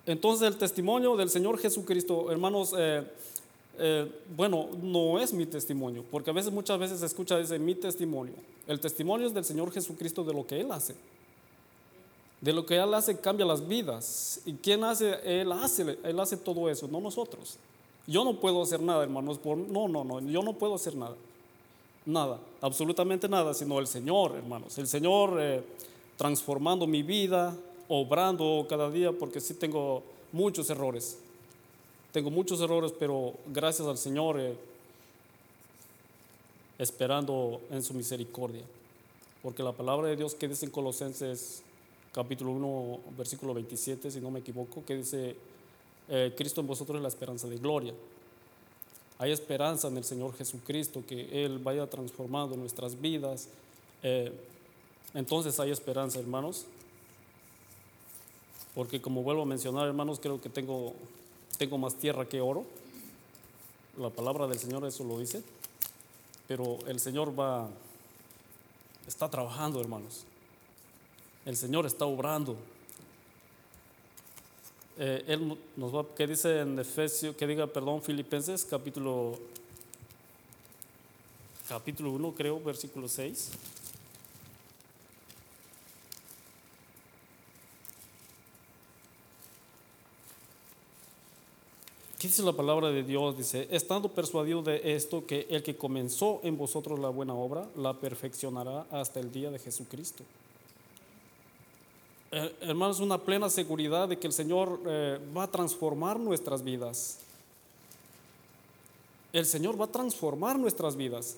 entonces 0.06 0.48
el 0.48 0.58
testimonio 0.58 1.16
del 1.16 1.30
Señor 1.30 1.60
Jesucristo, 1.60 2.32
hermanos, 2.32 2.74
eh, 2.78 3.04
eh, 3.78 4.12
bueno, 4.36 4.70
no 4.82 5.20
es 5.20 5.34
mi 5.34 5.46
testimonio, 5.46 6.04
porque 6.10 6.30
a 6.30 6.34
veces, 6.34 6.52
muchas 6.52 6.80
veces 6.80 7.00
se 7.00 7.06
escucha 7.06 7.40
ese 7.40 7.60
mi 7.60 7.76
testimonio. 7.76 8.34
El 8.68 8.80
testimonio 8.80 9.28
es 9.28 9.34
del 9.34 9.46
Señor 9.46 9.72
Jesucristo 9.72 10.24
de 10.24 10.34
lo 10.34 10.46
que 10.46 10.60
Él 10.60 10.72
hace. 10.72 10.96
De 12.42 12.54
lo 12.54 12.66
que 12.66 12.76
Él 12.76 12.94
hace 12.94 13.20
cambia 13.20 13.46
las 13.46 13.68
vidas. 13.68 14.42
¿Y 14.46 14.54
quién 14.54 14.84
hace? 14.84 15.20
Él 15.24 15.52
hace, 15.52 15.98
Él 16.04 16.20
hace 16.20 16.38
todo 16.38 16.70
eso, 16.70 16.88
no 16.88 17.00
nosotros. 17.00 17.58
Yo 18.08 18.24
no 18.24 18.40
puedo 18.40 18.64
hacer 18.64 18.82
nada, 18.82 19.04
hermanos. 19.04 19.40
No, 19.46 19.88
no, 19.88 20.04
no, 20.04 20.20
yo 20.22 20.42
no 20.42 20.54
puedo 20.54 20.76
hacer 20.76 20.96
nada. 20.96 21.16
Nada, 22.10 22.40
absolutamente 22.62 23.30
nada, 23.30 23.54
sino 23.54 23.78
el 23.78 23.86
Señor, 23.86 24.36
hermanos. 24.36 24.76
El 24.80 24.88
Señor 24.88 25.38
eh, 25.40 25.62
transformando 26.18 26.88
mi 26.88 27.04
vida, 27.04 27.56
obrando 27.88 28.66
cada 28.68 28.90
día, 28.90 29.12
porque 29.12 29.40
sí 29.40 29.54
tengo 29.54 30.02
muchos 30.32 30.72
errores. 30.72 31.20
Tengo 32.12 32.32
muchos 32.32 32.62
errores, 32.62 32.92
pero 32.98 33.36
gracias 33.46 33.88
al 33.88 34.00
Señor, 34.00 34.40
eh, 34.40 34.58
esperando 36.80 37.62
en 37.70 37.84
su 37.84 37.94
misericordia. 37.94 38.64
Porque 39.44 39.62
la 39.62 39.74
palabra 39.74 40.08
de 40.08 40.16
Dios 40.16 40.34
que 40.34 40.48
dice 40.48 40.66
en 40.66 40.72
Colosenses 40.72 41.62
capítulo 42.12 42.54
1, 42.54 43.00
versículo 43.20 43.54
27, 43.54 44.10
si 44.10 44.20
no 44.20 44.32
me 44.32 44.40
equivoco, 44.40 44.84
que 44.84 44.96
dice, 44.96 45.36
eh, 46.08 46.34
Cristo 46.36 46.60
en 46.60 46.66
vosotros 46.66 46.96
es 46.96 47.04
la 47.04 47.10
esperanza 47.10 47.48
de 47.48 47.58
gloria. 47.58 47.94
Hay 49.20 49.34
esperanza 49.34 49.90
en 49.90 49.98
el 49.98 50.06
Señor 50.06 50.34
Jesucristo, 50.36 51.04
que 51.06 51.44
Él 51.46 51.60
vaya 51.60 51.88
transformando 51.90 52.56
nuestras 52.56 53.00
vidas. 53.00 53.50
Eh, 54.02 54.32
entonces 55.14 55.60
hay 55.60 55.72
esperanza, 55.72 56.20
hermanos. 56.20 56.66
Porque 58.74 59.02
como 59.02 59.22
vuelvo 59.22 59.42
a 59.42 59.46
mencionar, 59.46 59.88
hermanos, 59.88 60.22
creo 60.22 60.40
que 60.40 60.48
tengo, 60.48 60.94
tengo 61.58 61.78
más 61.78 61.96
tierra 61.96 62.30
que 62.30 62.40
oro. 62.40 62.66
La 63.98 64.10
palabra 64.10 64.48
del 64.48 64.58
Señor 64.58 64.86
eso 64.86 65.04
lo 65.04 65.20
dice. 65.20 65.44
Pero 66.48 66.80
el 66.88 67.02
Señor 67.02 67.38
va, 67.38 67.68
está 69.06 69.30
trabajando, 69.30 69.82
hermanos. 69.82 70.24
El 71.46 71.58
Señor 71.58 71.86
está 71.86 72.06
obrando. 72.06 72.56
Eh, 75.02 75.24
él 75.28 75.58
nos 75.78 75.96
va, 75.96 76.06
¿qué 76.14 76.28
dice 76.28 76.60
en 76.60 76.78
Efesios? 76.78 77.34
Que 77.34 77.48
diga, 77.48 77.66
perdón, 77.68 78.02
Filipenses, 78.02 78.66
capítulo, 78.66 79.40
capítulo 81.70 82.12
1, 82.12 82.36
creo, 82.36 82.60
versículo 82.60 83.08
6. 83.08 83.52
¿Qué 92.20 92.28
dice 92.28 92.44
la 92.44 92.52
palabra 92.52 92.90
de 92.90 93.02
Dios? 93.04 93.38
Dice, 93.38 93.70
estando 93.72 94.10
persuadido 94.10 94.62
de 94.62 94.82
esto, 94.96 95.26
que 95.26 95.48
el 95.50 95.64
que 95.64 95.78
comenzó 95.78 96.42
en 96.44 96.58
vosotros 96.58 97.00
la 97.00 97.08
buena 97.08 97.34
obra, 97.34 97.70
la 97.78 97.94
perfeccionará 97.94 98.86
hasta 98.92 99.22
el 99.22 99.32
día 99.32 99.50
de 99.50 99.60
Jesucristo. 99.60 100.26
Eh, 102.32 102.56
hermanos, 102.62 103.00
una 103.00 103.18
plena 103.18 103.50
seguridad 103.50 104.08
de 104.08 104.20
que 104.20 104.28
el 104.28 104.34
Señor 104.34 104.80
eh, 104.86 105.20
va 105.36 105.44
a 105.44 105.52
transformar 105.52 106.20
nuestras 106.20 106.64
vidas. 106.64 107.18
El 109.34 109.48
Señor 109.48 109.80
va 109.80 109.86
a 109.86 109.92
transformar 109.92 110.60
nuestras 110.60 110.96
vidas. 110.96 111.38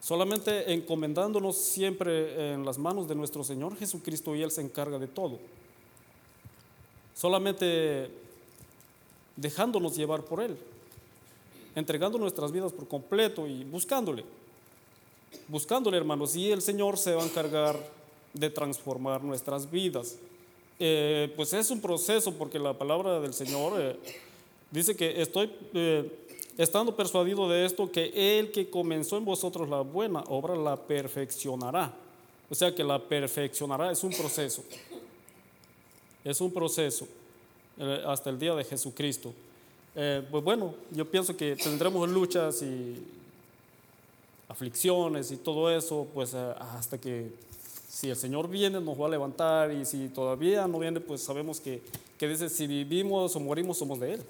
Solamente 0.00 0.72
encomendándonos 0.72 1.56
siempre 1.56 2.52
en 2.52 2.64
las 2.64 2.78
manos 2.78 3.08
de 3.08 3.16
nuestro 3.16 3.42
Señor 3.42 3.76
Jesucristo 3.76 4.36
y 4.36 4.42
Él 4.42 4.50
se 4.52 4.60
encarga 4.60 4.98
de 4.98 5.08
todo. 5.08 5.38
Solamente 7.16 8.08
dejándonos 9.34 9.96
llevar 9.96 10.22
por 10.22 10.40
Él, 10.40 10.56
entregando 11.74 12.16
nuestras 12.16 12.52
vidas 12.52 12.72
por 12.72 12.86
completo 12.86 13.48
y 13.48 13.64
buscándole, 13.64 14.24
buscándole 15.48 15.96
hermanos, 15.96 16.36
y 16.36 16.52
el 16.52 16.62
Señor 16.62 16.96
se 16.96 17.14
va 17.14 17.24
a 17.24 17.26
encargar 17.26 17.97
de 18.38 18.50
transformar 18.50 19.22
nuestras 19.22 19.70
vidas. 19.70 20.16
Eh, 20.78 21.32
pues 21.34 21.52
es 21.52 21.70
un 21.70 21.80
proceso 21.80 22.32
porque 22.34 22.58
la 22.58 22.72
palabra 22.72 23.18
del 23.20 23.34
Señor 23.34 23.80
eh, 23.80 23.96
dice 24.70 24.94
que 24.94 25.20
estoy 25.20 25.50
eh, 25.74 26.08
estando 26.56 26.94
persuadido 26.94 27.48
de 27.48 27.64
esto, 27.64 27.90
que 27.90 28.38
el 28.38 28.52
que 28.52 28.70
comenzó 28.70 29.16
en 29.16 29.24
vosotros 29.24 29.68
la 29.68 29.80
buena 29.80 30.20
obra 30.28 30.54
la 30.54 30.76
perfeccionará. 30.76 31.92
O 32.48 32.54
sea 32.54 32.74
que 32.74 32.84
la 32.84 32.98
perfeccionará 33.00 33.90
es 33.90 34.04
un 34.04 34.12
proceso. 34.12 34.62
Es 36.24 36.40
un 36.40 36.52
proceso. 36.52 37.06
Hasta 38.06 38.30
el 38.30 38.38
día 38.38 38.54
de 38.54 38.64
Jesucristo. 38.64 39.32
Pues 39.94 40.44
bueno, 40.44 40.74
yo 40.90 41.08
pienso 41.08 41.36
que 41.36 41.54
tendremos 41.54 42.08
luchas 42.08 42.62
y 42.62 43.04
aflicciones 44.48 45.30
y 45.30 45.36
todo 45.36 45.70
eso, 45.70 46.06
pues 46.12 46.34
hasta 46.34 46.98
que 46.98 47.30
si 47.98 48.08
el 48.08 48.16
Señor 48.16 48.48
viene 48.48 48.80
nos 48.80 48.96
va 48.96 49.06
a 49.06 49.08
levantar 49.08 49.72
y 49.72 49.84
si 49.84 50.08
todavía 50.08 50.68
no 50.68 50.78
viene, 50.78 51.00
pues 51.00 51.20
sabemos 51.20 51.58
que, 51.58 51.82
que 52.16 52.28
dice, 52.28 52.48
si 52.48 52.68
vivimos 52.68 53.34
o 53.34 53.40
morimos 53.40 53.76
somos 53.76 53.98
de 53.98 54.14
Él. 54.14 54.22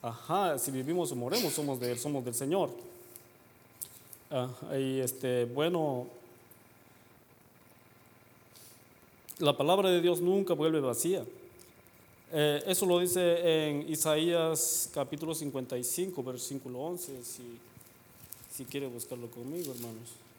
Ajá, 0.00 0.58
si 0.58 0.70
vivimos 0.70 1.12
o 1.12 1.16
morimos 1.16 1.52
somos 1.52 1.78
de 1.78 1.92
Él, 1.92 1.98
somos 1.98 2.24
del 2.24 2.32
Señor. 2.32 2.70
y 4.74 5.00
este, 5.00 5.44
bueno, 5.44 6.06
la 9.38 9.54
palabra 9.54 9.90
de 9.90 10.00
Dios 10.00 10.22
nunca 10.22 10.54
vuelve 10.54 10.80
vacía. 10.80 11.22
Eh, 12.32 12.62
eso 12.66 12.86
lo 12.86 13.00
dice 13.00 13.68
en 13.68 13.86
Isaías 13.86 14.88
capítulo 14.94 15.34
55, 15.34 16.22
versículo 16.22 16.78
11, 16.78 17.22
si, 17.22 17.42
si 18.50 18.64
quiere 18.64 18.86
buscarlo 18.86 19.30
conmigo, 19.30 19.74
hermanos. 19.74 20.29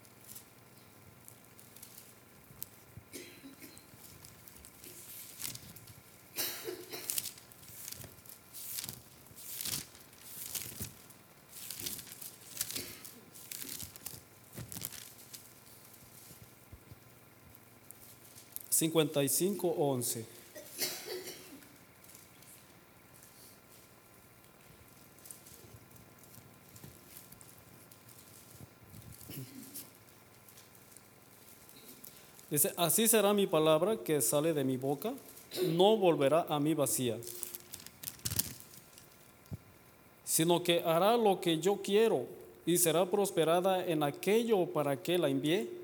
Cincuenta 18.81 19.23
y 19.23 19.29
cinco 19.29 19.67
once. 19.67 20.25
Dice, 32.49 32.73
así 32.75 33.07
será 33.07 33.35
mi 33.35 33.45
palabra 33.45 33.97
que 33.97 34.19
sale 34.19 34.51
de 34.51 34.63
mi 34.63 34.77
boca, 34.77 35.13
no 35.75 35.95
volverá 35.95 36.47
a 36.49 36.59
mí 36.59 36.73
vacía, 36.73 37.19
sino 40.25 40.63
que 40.63 40.81
hará 40.81 41.17
lo 41.17 41.39
que 41.39 41.59
yo 41.59 41.83
quiero 41.83 42.25
y 42.65 42.79
será 42.79 43.05
prosperada 43.05 43.85
en 43.85 44.01
aquello 44.01 44.65
para 44.65 44.97
que 44.97 45.19
la 45.19 45.29
envié. 45.29 45.80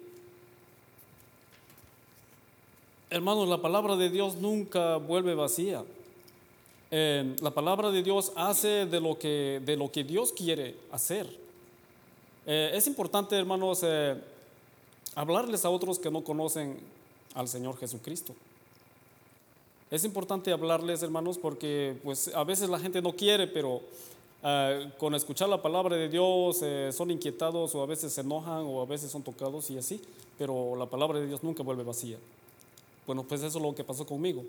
Hermanos, 3.09 3.47
la 3.47 3.61
palabra 3.61 3.95
de 3.95 4.09
Dios 4.09 4.35
nunca 4.35 4.97
vuelve 4.97 5.33
vacía. 5.33 5.81
Eh, 6.91 7.37
la 7.39 7.51
palabra 7.51 7.89
de 7.89 8.03
Dios 8.03 8.33
hace 8.35 8.85
de 8.85 8.99
lo 8.99 9.17
que, 9.17 9.61
de 9.65 9.77
lo 9.77 9.89
que 9.89 10.03
Dios 10.03 10.33
quiere 10.33 10.75
hacer. 10.91 11.25
Eh, 12.45 12.71
es 12.73 12.85
importante, 12.85 13.37
hermanos, 13.37 13.79
eh, 13.83 14.13
hablarles 15.15 15.63
a 15.63 15.69
otros 15.69 15.99
que 15.99 16.11
no 16.11 16.21
conocen 16.21 16.81
al 17.33 17.47
Señor 17.47 17.77
Jesucristo. 17.77 18.35
Es 19.89 20.03
importante 20.03 20.51
hablarles, 20.51 21.01
hermanos, 21.01 21.37
porque 21.37 21.95
pues 22.03 22.29
a 22.35 22.43
veces 22.43 22.67
la 22.67 22.77
gente 22.77 23.01
no 23.01 23.13
quiere, 23.13 23.47
pero 23.47 23.81
con 24.97 25.15
escuchar 25.15 25.49
la 25.49 25.61
palabra 25.61 25.95
de 25.95 26.09
Dios 26.09 26.61
son 26.91 27.11
inquietados 27.11 27.73
o 27.73 27.81
a 27.81 27.85
veces 27.85 28.13
se 28.13 28.21
enojan 28.21 28.65
o 28.65 28.81
a 28.81 28.85
veces 28.85 29.11
son 29.11 29.23
tocados 29.23 29.69
y 29.71 29.77
así, 29.77 30.01
pero 30.37 30.75
la 30.75 30.85
palabra 30.85 31.19
de 31.19 31.27
Dios 31.27 31.43
nunca 31.43 31.63
vuelve 31.63 31.83
vacía. 31.83 32.17
Bueno, 33.07 33.23
pues 33.23 33.41
eso 33.41 33.57
es 33.57 33.63
lo 33.63 33.73
que 33.73 33.83
pasó 33.83 34.05
conmigo. 34.05 34.43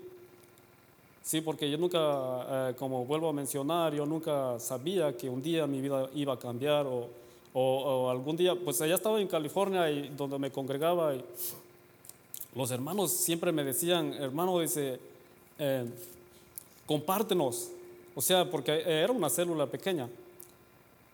Sí, 1.23 1.41
porque 1.41 1.69
yo 1.69 1.77
nunca, 1.77 2.69
eh, 2.69 2.75
como 2.77 3.05
vuelvo 3.05 3.29
a 3.29 3.33
mencionar, 3.33 3.93
yo 3.95 4.05
nunca 4.05 4.59
sabía 4.59 5.15
que 5.17 5.29
un 5.29 5.41
día 5.41 5.65
mi 5.65 5.81
vida 5.81 6.09
iba 6.13 6.33
a 6.33 6.39
cambiar 6.39 6.85
o, 6.85 7.07
o, 7.53 8.09
algún 8.09 8.37
día, 8.37 8.55
pues 8.55 8.81
allá 8.81 8.95
estaba 8.95 9.19
en 9.19 9.27
California 9.27 9.89
y 9.89 10.09
donde 10.09 10.37
me 10.37 10.51
congregaba 10.51 11.15
y 11.15 11.23
los 12.55 12.71
hermanos 12.71 13.11
siempre 13.11 13.51
me 13.51 13.63
decían, 13.63 14.13
hermano, 14.13 14.59
dice, 14.59 14.99
eh, 15.57 15.85
compártenos. 16.85 17.69
O 18.15 18.21
sea, 18.21 18.49
porque 18.49 18.83
era 18.85 19.11
una 19.11 19.29
célula 19.29 19.67
pequeña. 19.67 20.09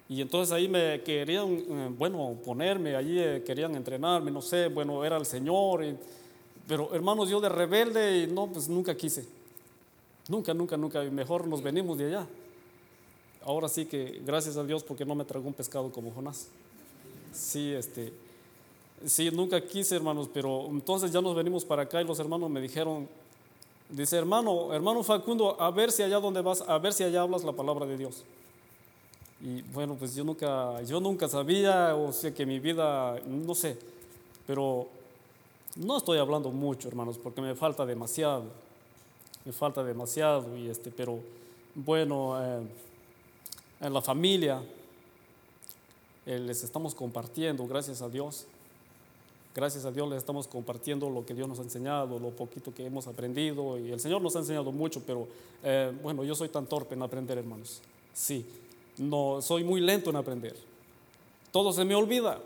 Y 0.07 0.21
entonces 0.21 0.53
ahí 0.53 0.67
me 0.67 1.01
querían, 1.01 1.51
eh, 1.51 1.89
bueno, 1.97 2.37
ponerme, 2.45 2.95
allí 2.95 3.19
eh, 3.19 3.43
querían 3.45 3.75
entrenarme, 3.75 4.31
no 4.31 4.41
sé, 4.41 4.67
bueno, 4.67 5.03
era 5.03 5.17
el 5.17 5.25
Señor. 5.25 5.83
Pero 6.67 6.93
hermanos, 6.93 7.29
yo 7.29 7.39
de 7.39 7.49
rebelde 7.49 8.23
y 8.23 8.27
no, 8.27 8.47
pues 8.47 8.67
nunca 8.67 8.95
quise. 8.95 9.25
Nunca, 10.27 10.53
nunca, 10.53 10.77
nunca. 10.77 11.01
Mejor 11.03 11.47
nos 11.47 11.61
venimos 11.61 11.97
de 11.97 12.07
allá 12.07 12.27
ahora 13.45 13.69
sí 13.69 13.85
que 13.85 14.21
gracias 14.25 14.57
a 14.57 14.63
Dios 14.63 14.83
porque 14.83 15.05
no 15.05 15.15
me 15.15 15.23
tragó 15.23 15.47
un 15.47 15.53
pescado 15.53 15.91
como 15.91 16.11
Jonás. 16.11 16.47
Sí, 17.31 17.71
este, 17.73 18.11
sí, 19.05 19.29
nunca 19.31 19.61
quise, 19.61 19.95
hermanos, 19.95 20.29
pero 20.33 20.65
entonces 20.67 21.11
ya 21.11 21.21
nos 21.21 21.35
venimos 21.35 21.63
para 21.63 21.83
acá 21.83 22.01
y 22.01 22.05
los 22.05 22.19
hermanos 22.19 22.49
me 22.49 22.59
dijeron, 22.59 23.07
dice, 23.89 24.17
hermano, 24.17 24.73
hermano 24.73 25.03
Facundo, 25.03 25.61
a 25.61 25.69
ver 25.69 25.91
si 25.91 26.01
allá 26.01 26.19
donde 26.19 26.41
vas, 26.41 26.61
a 26.61 26.77
ver 26.79 26.93
si 26.93 27.03
allá 27.03 27.21
hablas 27.21 27.43
la 27.43 27.51
palabra 27.51 27.85
de 27.85 27.97
Dios. 27.97 28.23
Y 29.41 29.61
bueno, 29.73 29.95
pues 29.95 30.15
yo 30.15 30.23
nunca, 30.23 30.81
yo 30.83 30.99
nunca 30.99 31.27
sabía, 31.27 31.95
o 31.95 32.11
sea 32.11 32.33
que 32.33 32.45
mi 32.45 32.59
vida, 32.59 33.19
no 33.27 33.53
sé, 33.53 33.77
pero 34.47 34.87
no 35.75 35.97
estoy 35.97 36.19
hablando 36.19 36.51
mucho, 36.51 36.87
hermanos, 36.87 37.17
porque 37.17 37.41
me 37.41 37.55
falta 37.55 37.85
demasiado, 37.85 38.45
me 39.43 39.51
falta 39.51 39.83
demasiado, 39.83 40.55
y 40.57 40.69
este, 40.69 40.91
pero 40.91 41.19
bueno, 41.75 42.41
eh, 42.41 42.67
en 43.81 43.93
la 43.93 44.01
familia. 44.01 44.61
Eh, 46.25 46.39
les 46.39 46.63
estamos 46.63 46.95
compartiendo, 46.95 47.67
gracias 47.67 48.01
a 48.01 48.09
Dios. 48.09 48.45
Gracias 49.53 49.85
a 49.85 49.91
Dios 49.91 50.09
les 50.09 50.17
estamos 50.17 50.47
compartiendo 50.47 51.09
lo 51.09 51.25
que 51.25 51.33
Dios 51.33 51.47
nos 51.47 51.59
ha 51.59 51.61
enseñado, 51.61 52.19
lo 52.19 52.31
poquito 52.31 52.73
que 52.73 52.85
hemos 52.85 53.07
aprendido. 53.07 53.79
Y 53.79 53.91
el 53.91 53.99
Señor 53.99 54.21
nos 54.21 54.35
ha 54.35 54.39
enseñado 54.39 54.71
mucho, 54.71 55.01
pero 55.05 55.27
eh, 55.63 55.93
bueno, 56.01 56.23
yo 56.23 56.35
soy 56.35 56.49
tan 56.49 56.65
torpe 56.65 56.95
en 56.95 57.03
aprender, 57.03 57.37
hermanos. 57.37 57.81
Sí, 58.13 58.45
no, 58.97 59.41
soy 59.41 59.63
muy 59.63 59.79
lento 59.81 60.09
en 60.09 60.17
aprender. 60.17 60.55
Todo 61.51 61.71
se 61.71 61.85
me 61.85 61.95
olvida. 61.95 62.41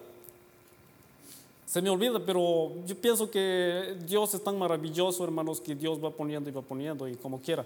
Se 1.70 1.84
me 1.84 1.92
olvida, 1.92 2.20
pero 2.26 2.84
yo 2.88 2.96
pienso 2.96 3.30
que 3.30 3.96
Dios 4.04 4.34
es 4.34 4.44
tan 4.44 4.58
maravilloso, 4.58 5.24
hermanos, 5.24 5.62
que 5.62 5.76
Dios 5.76 6.04
va 6.04 6.10
poniendo 6.10 6.50
y 6.50 6.52
va 6.52 6.64
poniendo 6.64 7.08
y 7.08 7.14
como 7.14 7.40
quiera. 7.40 7.64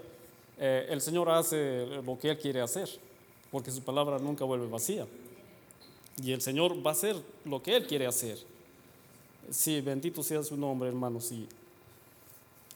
Eh, 0.58 0.88
el 0.90 1.00
Señor 1.00 1.30
hace 1.30 1.86
lo 2.04 2.18
que 2.18 2.28
Él 2.28 2.38
quiere 2.38 2.60
hacer, 2.60 2.86
porque 3.50 3.70
su 3.70 3.80
palabra 3.80 4.18
nunca 4.18 4.44
vuelve 4.44 4.66
vacía. 4.66 5.06
Y 6.22 6.32
el 6.32 6.42
Señor 6.42 6.86
va 6.86 6.90
a 6.90 6.92
hacer 6.92 7.16
lo 7.46 7.62
que 7.62 7.74
Él 7.76 7.86
quiere 7.86 8.06
hacer. 8.06 8.36
Sí, 9.48 9.80
bendito 9.80 10.22
sea 10.22 10.42
su 10.42 10.54
nombre, 10.54 10.90
hermanos, 10.90 11.32
y 11.32 11.48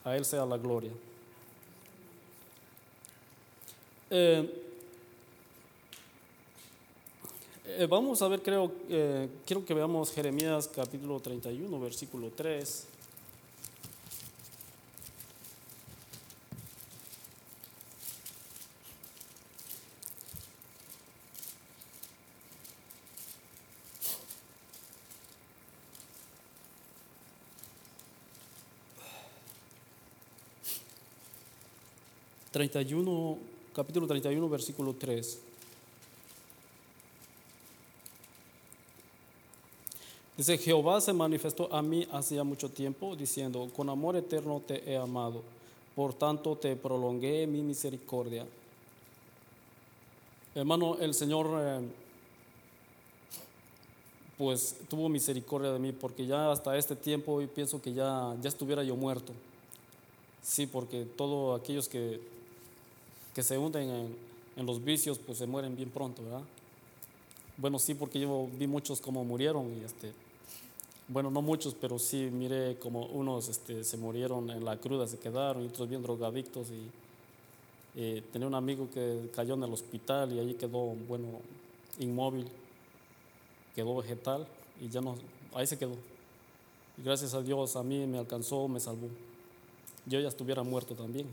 a 0.04 0.16
Él 0.16 0.24
sea 0.24 0.46
la 0.46 0.56
gloria. 0.56 0.92
Eh, 4.08 4.67
eh, 7.68 7.86
vamos 7.86 8.22
a 8.22 8.28
ver, 8.28 8.40
creo, 8.42 8.72
eh, 8.88 9.28
quiero 9.44 9.64
que 9.64 9.74
veamos 9.74 10.10
Jeremías 10.12 10.68
capítulo 10.68 11.20
31, 11.20 11.78
versículo 11.80 12.30
3. 12.34 12.86
capítulo 33.74 34.06
31, 34.08 34.48
versículo 34.48 34.94
3. 34.94 35.57
Dice, 40.38 40.56
Jehová 40.56 41.00
se 41.00 41.12
manifestó 41.12 41.68
a 41.74 41.82
mí 41.82 42.06
hacía 42.12 42.44
mucho 42.44 42.70
tiempo, 42.70 43.16
diciendo, 43.16 43.68
con 43.74 43.88
amor 43.88 44.14
eterno 44.14 44.62
te 44.64 44.88
he 44.88 44.96
amado, 44.96 45.42
por 45.96 46.14
tanto 46.14 46.54
te 46.54 46.76
prolongué 46.76 47.44
mi 47.48 47.60
misericordia. 47.60 48.46
Hermano, 50.54 50.96
el 51.00 51.12
Señor 51.12 51.48
eh, 51.60 51.80
pues 54.38 54.76
tuvo 54.88 55.08
misericordia 55.08 55.72
de 55.72 55.80
mí, 55.80 55.90
porque 55.90 56.24
ya 56.24 56.52
hasta 56.52 56.78
este 56.78 56.94
tiempo 56.94 57.40
yo 57.40 57.48
pienso 57.48 57.82
que 57.82 57.92
ya, 57.92 58.36
ya 58.40 58.48
estuviera 58.48 58.84
yo 58.84 58.94
muerto. 58.94 59.32
Sí, 60.40 60.68
porque 60.68 61.04
todos 61.04 61.60
aquellos 61.60 61.88
que, 61.88 62.20
que 63.34 63.42
se 63.42 63.58
hunden 63.58 63.90
en, 63.90 64.16
en 64.56 64.66
los 64.66 64.84
vicios, 64.84 65.18
pues 65.18 65.38
se 65.38 65.48
mueren 65.48 65.74
bien 65.74 65.90
pronto, 65.90 66.22
¿verdad? 66.22 66.42
Bueno, 67.56 67.80
sí, 67.80 67.94
porque 67.94 68.20
yo 68.20 68.48
vi 68.56 68.68
muchos 68.68 69.00
como 69.00 69.24
murieron 69.24 69.76
y 69.76 69.84
este, 69.84 70.12
bueno, 71.08 71.30
no 71.30 71.40
muchos, 71.40 71.74
pero 71.74 71.98
sí 71.98 72.28
miré 72.30 72.76
como 72.78 73.06
unos 73.06 73.48
este, 73.48 73.82
se 73.82 73.96
murieron 73.96 74.50
en 74.50 74.64
la 74.64 74.76
cruda, 74.76 75.06
se 75.06 75.18
quedaron, 75.18 75.64
y 75.64 75.68
otros 75.68 75.88
bien 75.88 76.02
drogadictos. 76.02 76.68
Y 76.68 76.90
eh, 77.96 78.22
tenía 78.30 78.46
un 78.46 78.54
amigo 78.54 78.88
que 78.92 79.30
cayó 79.34 79.54
en 79.54 79.64
el 79.64 79.72
hospital 79.72 80.32
y 80.32 80.38
ahí 80.38 80.54
quedó, 80.54 80.94
bueno, 81.08 81.40
inmóvil, 81.98 82.46
quedó 83.74 83.96
vegetal 83.96 84.46
y 84.80 84.88
ya 84.88 85.00
no, 85.00 85.16
ahí 85.54 85.66
se 85.66 85.78
quedó. 85.78 85.96
Y 86.98 87.02
gracias 87.02 87.32
a 87.32 87.40
Dios 87.40 87.74
a 87.76 87.82
mí 87.82 88.06
me 88.06 88.18
alcanzó, 88.18 88.68
me 88.68 88.78
salvó. 88.78 89.08
Yo 90.04 90.20
ya 90.20 90.28
estuviera 90.28 90.62
muerto 90.62 90.94
también. 90.94 91.26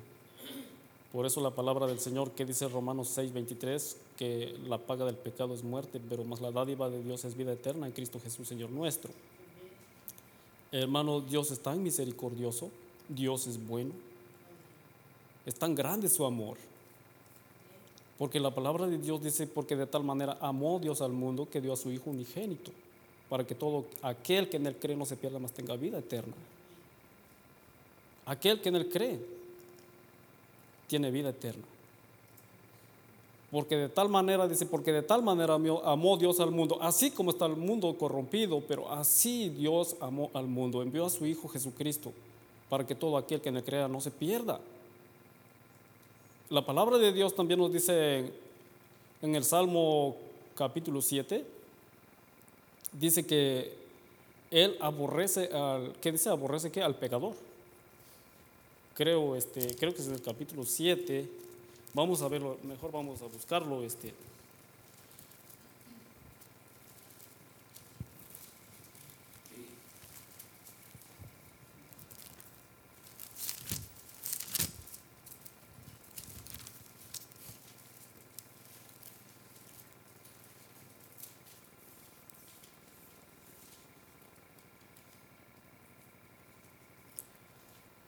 Por 1.12 1.26
eso 1.26 1.42
la 1.42 1.52
palabra 1.52 1.86
del 1.88 2.00
Señor 2.00 2.32
que 2.32 2.46
dice 2.46 2.68
Romanos 2.68 3.10
6, 3.10 3.34
23, 3.34 3.98
que 4.18 4.58
la 4.68 4.78
paga 4.78 5.06
del 5.06 5.16
pecado 5.16 5.54
es 5.54 5.64
muerte, 5.64 6.02
pero 6.10 6.24
más 6.24 6.42
la 6.42 6.52
dádiva 6.52 6.90
de 6.90 7.04
Dios 7.04 7.26
es 7.26 7.36
vida 7.36 7.54
eterna 7.54 7.88
en 7.88 7.94
Cristo 7.94 8.20
Jesús, 8.22 8.48
Señor 8.48 8.70
nuestro. 8.70 9.12
Hermano, 10.82 11.22
Dios 11.22 11.52
es 11.52 11.60
tan 11.60 11.82
misericordioso, 11.82 12.70
Dios 13.08 13.48
es 13.48 13.66
bueno, 13.66 13.94
es 15.46 15.56
tan 15.56 15.74
grande 15.74 16.10
su 16.10 16.26
amor. 16.26 16.58
Porque 18.18 18.42
la 18.42 18.54
palabra 18.54 18.86
de 18.86 18.98
Dios 18.98 19.24
dice, 19.24 19.48
porque 19.48 19.78
de 19.78 19.88
tal 19.88 20.04
manera 20.04 20.38
amó 20.42 20.80
Dios 20.80 21.02
al 21.02 21.14
mundo 21.14 21.48
que 21.50 21.62
dio 21.62 21.72
a 21.72 21.78
su 21.78 21.92
Hijo 21.92 22.10
unigénito, 22.10 22.72
para 23.30 23.48
que 23.48 23.56
todo 23.56 23.86
aquel 24.02 24.50
que 24.50 24.58
en 24.58 24.68
él 24.68 24.76
cree 24.76 24.98
no 24.98 25.06
se 25.06 25.16
pierda, 25.16 25.40
más 25.40 25.54
tenga 25.54 25.78
vida 25.78 26.00
eterna. 26.00 26.34
Aquel 28.26 28.60
que 28.60 28.68
en 28.68 28.76
él 28.76 28.90
cree 28.90 29.20
tiene 30.88 31.10
vida 31.10 31.30
eterna. 31.30 31.64
Porque 33.56 33.78
de 33.78 33.88
tal 33.88 34.10
manera, 34.10 34.50
dice, 34.50 34.66
porque 34.66 34.92
de 34.92 35.02
tal 35.02 35.24
manera 35.24 35.54
amó 35.54 36.18
Dios 36.18 36.42
al 36.42 36.52
mundo, 36.52 36.78
así 36.82 37.10
como 37.10 37.30
está 37.30 37.46
el 37.46 37.56
mundo 37.56 37.98
corrompido, 37.98 38.60
pero 38.68 38.92
así 38.92 39.48
Dios 39.48 39.96
amó 40.02 40.30
al 40.34 40.46
mundo, 40.46 40.82
envió 40.82 41.06
a 41.06 41.10
su 41.10 41.26
Hijo 41.26 41.48
Jesucristo, 41.48 42.12
para 42.68 42.86
que 42.86 42.96
todo 42.96 43.16
aquel 43.16 43.40
que 43.40 43.48
él 43.48 43.64
crea 43.64 43.88
no 43.88 44.02
se 44.02 44.12
pierda. 44.12 44.60
La 46.50 46.66
palabra 46.66 46.98
de 46.98 47.14
Dios 47.14 47.34
también 47.34 47.58
nos 47.62 47.72
dice 47.72 48.30
en 49.22 49.36
el 49.36 49.46
Salmo 49.46 50.18
capítulo 50.54 51.02
7, 51.02 51.46
dice 52.92 53.26
que 53.26 53.74
Él 54.52 54.76
aborrece 54.82 55.50
al, 55.54 55.94
¿qué 56.02 56.12
dice? 56.12 56.28
Aborrece 56.28 56.74
qué? 56.74 56.84
Al 56.84 56.96
pecador. 56.96 57.36
Creo, 58.96 59.38
este, 59.38 59.74
creo 59.76 59.94
que 59.94 60.02
es 60.02 60.08
en 60.10 60.16
el 60.16 60.22
capítulo 60.22 60.66
7 60.66 61.45
Vamos 61.96 62.22
a 62.22 62.28
verlo, 62.28 62.58
mejor 62.64 62.92
vamos 62.92 63.22
a 63.22 63.26
buscarlo. 63.28 63.82
Este. 63.82 64.14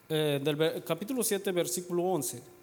Eh, 0.09 0.41
del 0.43 0.83
capítulo 0.83 1.23
7, 1.23 1.53
versículo 1.53 2.03
11 2.03 2.56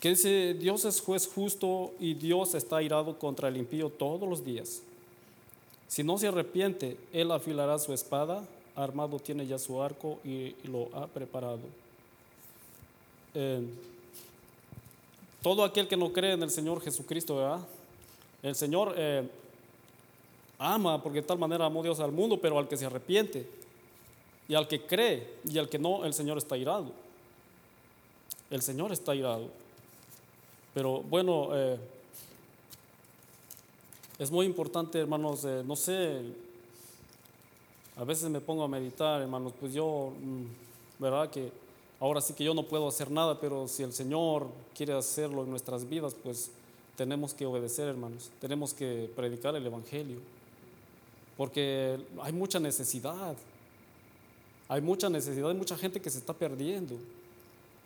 que 0.00 0.10
dice, 0.10 0.54
Dios 0.54 0.84
es 0.84 1.00
juez 1.00 1.26
justo 1.26 1.92
y 1.98 2.14
Dios 2.14 2.54
está 2.54 2.76
airado 2.76 3.18
contra 3.18 3.48
el 3.48 3.56
impío 3.56 3.90
todos 3.90 4.28
los 4.28 4.44
días. 4.44 4.82
Si 5.88 6.04
no 6.04 6.18
se 6.18 6.28
arrepiente, 6.28 6.96
Él 7.12 7.32
afilará 7.32 7.78
su 7.78 7.92
espada, 7.92 8.46
armado 8.76 9.18
tiene 9.18 9.46
ya 9.46 9.58
su 9.58 9.82
arco 9.82 10.20
y, 10.24 10.54
lo 10.64 10.88
ha 10.94 11.06
preparado. 11.06 11.60
Eh, 13.34 13.62
todo 15.42 15.64
aquel 15.64 15.88
que 15.88 15.96
no 15.96 16.12
cree 16.12 16.32
en 16.32 16.42
el 16.42 16.50
Señor 16.50 16.80
Jesucristo. 16.80 17.60
El 18.42 18.54
Señor 18.54 18.94
eh, 18.96 19.28
ama, 20.58 21.02
porque 21.02 21.22
de 21.22 21.26
tal 21.26 21.38
manera 21.38 21.66
amó 21.66 21.82
Dios 21.82 21.98
al 22.00 22.12
mundo, 22.12 22.38
pero 22.40 22.58
al 22.58 22.68
que 22.68 22.76
se 22.76 22.86
arrepiente 22.86 23.48
y 24.48 24.54
al 24.54 24.66
que 24.68 24.82
cree 24.82 25.34
y 25.44 25.58
al 25.58 25.68
que 25.68 25.78
no, 25.78 26.04
el 26.04 26.14
Señor 26.14 26.38
está 26.38 26.56
irado. 26.56 26.92
El 28.50 28.62
Señor 28.62 28.92
está 28.92 29.14
irado. 29.14 29.48
Pero 30.78 31.00
bueno, 31.02 31.48
eh, 31.56 31.76
es 34.16 34.30
muy 34.30 34.46
importante, 34.46 35.00
hermanos, 35.00 35.44
eh, 35.44 35.64
no 35.66 35.74
sé, 35.74 36.20
a 37.96 38.04
veces 38.04 38.30
me 38.30 38.40
pongo 38.40 38.62
a 38.62 38.68
meditar, 38.68 39.20
hermanos, 39.20 39.54
pues 39.58 39.74
yo, 39.74 40.12
mm, 40.22 41.02
¿verdad? 41.02 41.30
Que 41.30 41.50
ahora 41.98 42.20
sí 42.20 42.32
que 42.32 42.44
yo 42.44 42.54
no 42.54 42.62
puedo 42.62 42.86
hacer 42.86 43.10
nada, 43.10 43.40
pero 43.40 43.66
si 43.66 43.82
el 43.82 43.92
Señor 43.92 44.46
quiere 44.72 44.92
hacerlo 44.92 45.42
en 45.42 45.50
nuestras 45.50 45.88
vidas, 45.88 46.14
pues 46.14 46.52
tenemos 46.94 47.34
que 47.34 47.44
obedecer, 47.44 47.88
hermanos, 47.88 48.30
tenemos 48.40 48.72
que 48.72 49.10
predicar 49.16 49.56
el 49.56 49.66
Evangelio, 49.66 50.20
porque 51.36 51.98
hay 52.22 52.32
mucha 52.32 52.60
necesidad, 52.60 53.34
hay 54.68 54.80
mucha 54.80 55.10
necesidad, 55.10 55.50
hay 55.50 55.56
mucha 55.56 55.76
gente 55.76 56.00
que 56.00 56.08
se 56.08 56.18
está 56.18 56.34
perdiendo, 56.34 56.94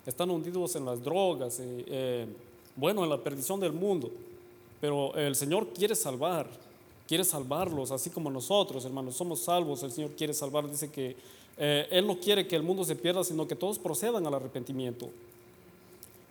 están 0.04 0.28
hundidos 0.30 0.76
en 0.76 0.84
las 0.84 1.02
drogas. 1.02 1.56
Eh, 1.58 2.26
bueno, 2.76 3.04
en 3.04 3.10
la 3.10 3.18
perdición 3.18 3.60
del 3.60 3.72
mundo, 3.72 4.10
pero 4.80 5.14
el 5.14 5.34
Señor 5.36 5.68
quiere 5.68 5.94
salvar, 5.94 6.48
quiere 7.06 7.24
salvarlos, 7.24 7.90
así 7.90 8.10
como 8.10 8.30
nosotros, 8.30 8.84
hermanos, 8.84 9.14
somos 9.14 9.40
salvos, 9.40 9.82
el 9.82 9.92
Señor 9.92 10.10
quiere 10.12 10.34
salvar, 10.34 10.68
dice 10.70 10.90
que 10.90 11.16
eh, 11.58 11.86
Él 11.90 12.06
no 12.06 12.18
quiere 12.18 12.46
que 12.46 12.56
el 12.56 12.62
mundo 12.62 12.84
se 12.84 12.96
pierda, 12.96 13.22
sino 13.22 13.46
que 13.46 13.54
todos 13.54 13.78
procedan 13.78 14.26
al 14.26 14.34
arrepentimiento, 14.34 15.10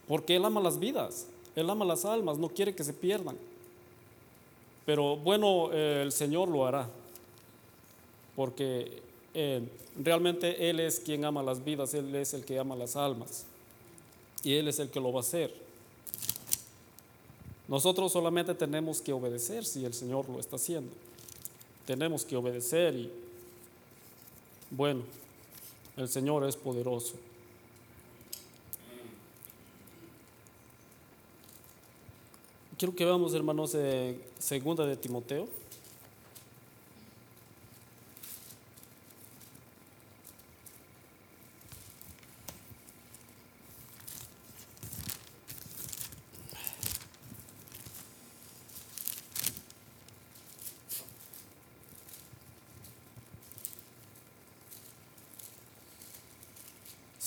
porque 0.07 0.35
Él 0.35 0.43
ama 0.43 0.59
las 0.59 0.79
vidas, 0.79 1.27
Él 1.55 1.69
ama 1.69 1.85
las 1.85 2.05
almas, 2.05 2.37
no 2.37 2.49
quiere 2.49 2.73
que 2.75 2.83
se 2.83 2.93
pierdan. 2.93 3.37
Pero 4.85 5.15
bueno, 5.15 5.69
eh, 5.71 6.01
el 6.01 6.11
Señor 6.11 6.49
lo 6.49 6.65
hará, 6.65 6.89
porque 8.35 9.01
eh, 9.33 9.61
realmente 9.95 10.69
Él 10.69 10.79
es 10.79 10.99
quien 10.99 11.23
ama 11.23 11.43
las 11.43 11.63
vidas, 11.63 11.93
Él 11.93 12.13
es 12.15 12.33
el 12.33 12.43
que 12.43 12.57
ama 12.57 12.75
las 12.75 12.95
almas, 12.95 13.45
y 14.43 14.55
Él 14.55 14.67
es 14.67 14.79
el 14.79 14.89
que 14.89 14.99
lo 14.99 15.13
va 15.13 15.19
a 15.19 15.21
hacer. 15.21 15.53
Nosotros 17.71 18.11
solamente 18.11 18.53
tenemos 18.53 18.99
que 18.99 19.13
obedecer 19.13 19.63
si 19.63 19.85
el 19.85 19.93
Señor 19.93 20.27
lo 20.27 20.41
está 20.41 20.57
haciendo. 20.57 20.91
Tenemos 21.85 22.25
que 22.25 22.35
obedecer 22.35 22.93
y, 22.93 23.09
bueno, 24.69 25.03
el 25.95 26.09
Señor 26.09 26.43
es 26.43 26.57
poderoso. 26.57 27.13
Quiero 32.77 32.93
que 32.93 33.05
veamos, 33.05 33.33
hermanos, 33.33 33.73
eh, 33.75 34.19
segunda 34.37 34.85
de 34.85 34.97
Timoteo. 34.97 35.47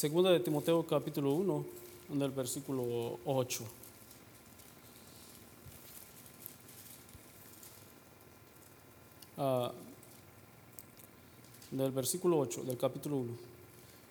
Segunda 0.05 0.31
de 0.31 0.40
Timoteo 0.40 0.83
capítulo 0.83 1.33
1, 1.33 1.64
en 2.12 2.21
el 2.21 2.31
versículo 2.31 3.21
8. 3.25 3.64
Ah, 9.38 9.73
del 11.71 11.90
versículo 11.90 12.38
8 12.40 12.64
del 12.64 12.77
capítulo 12.77 13.17
1. 13.17 13.33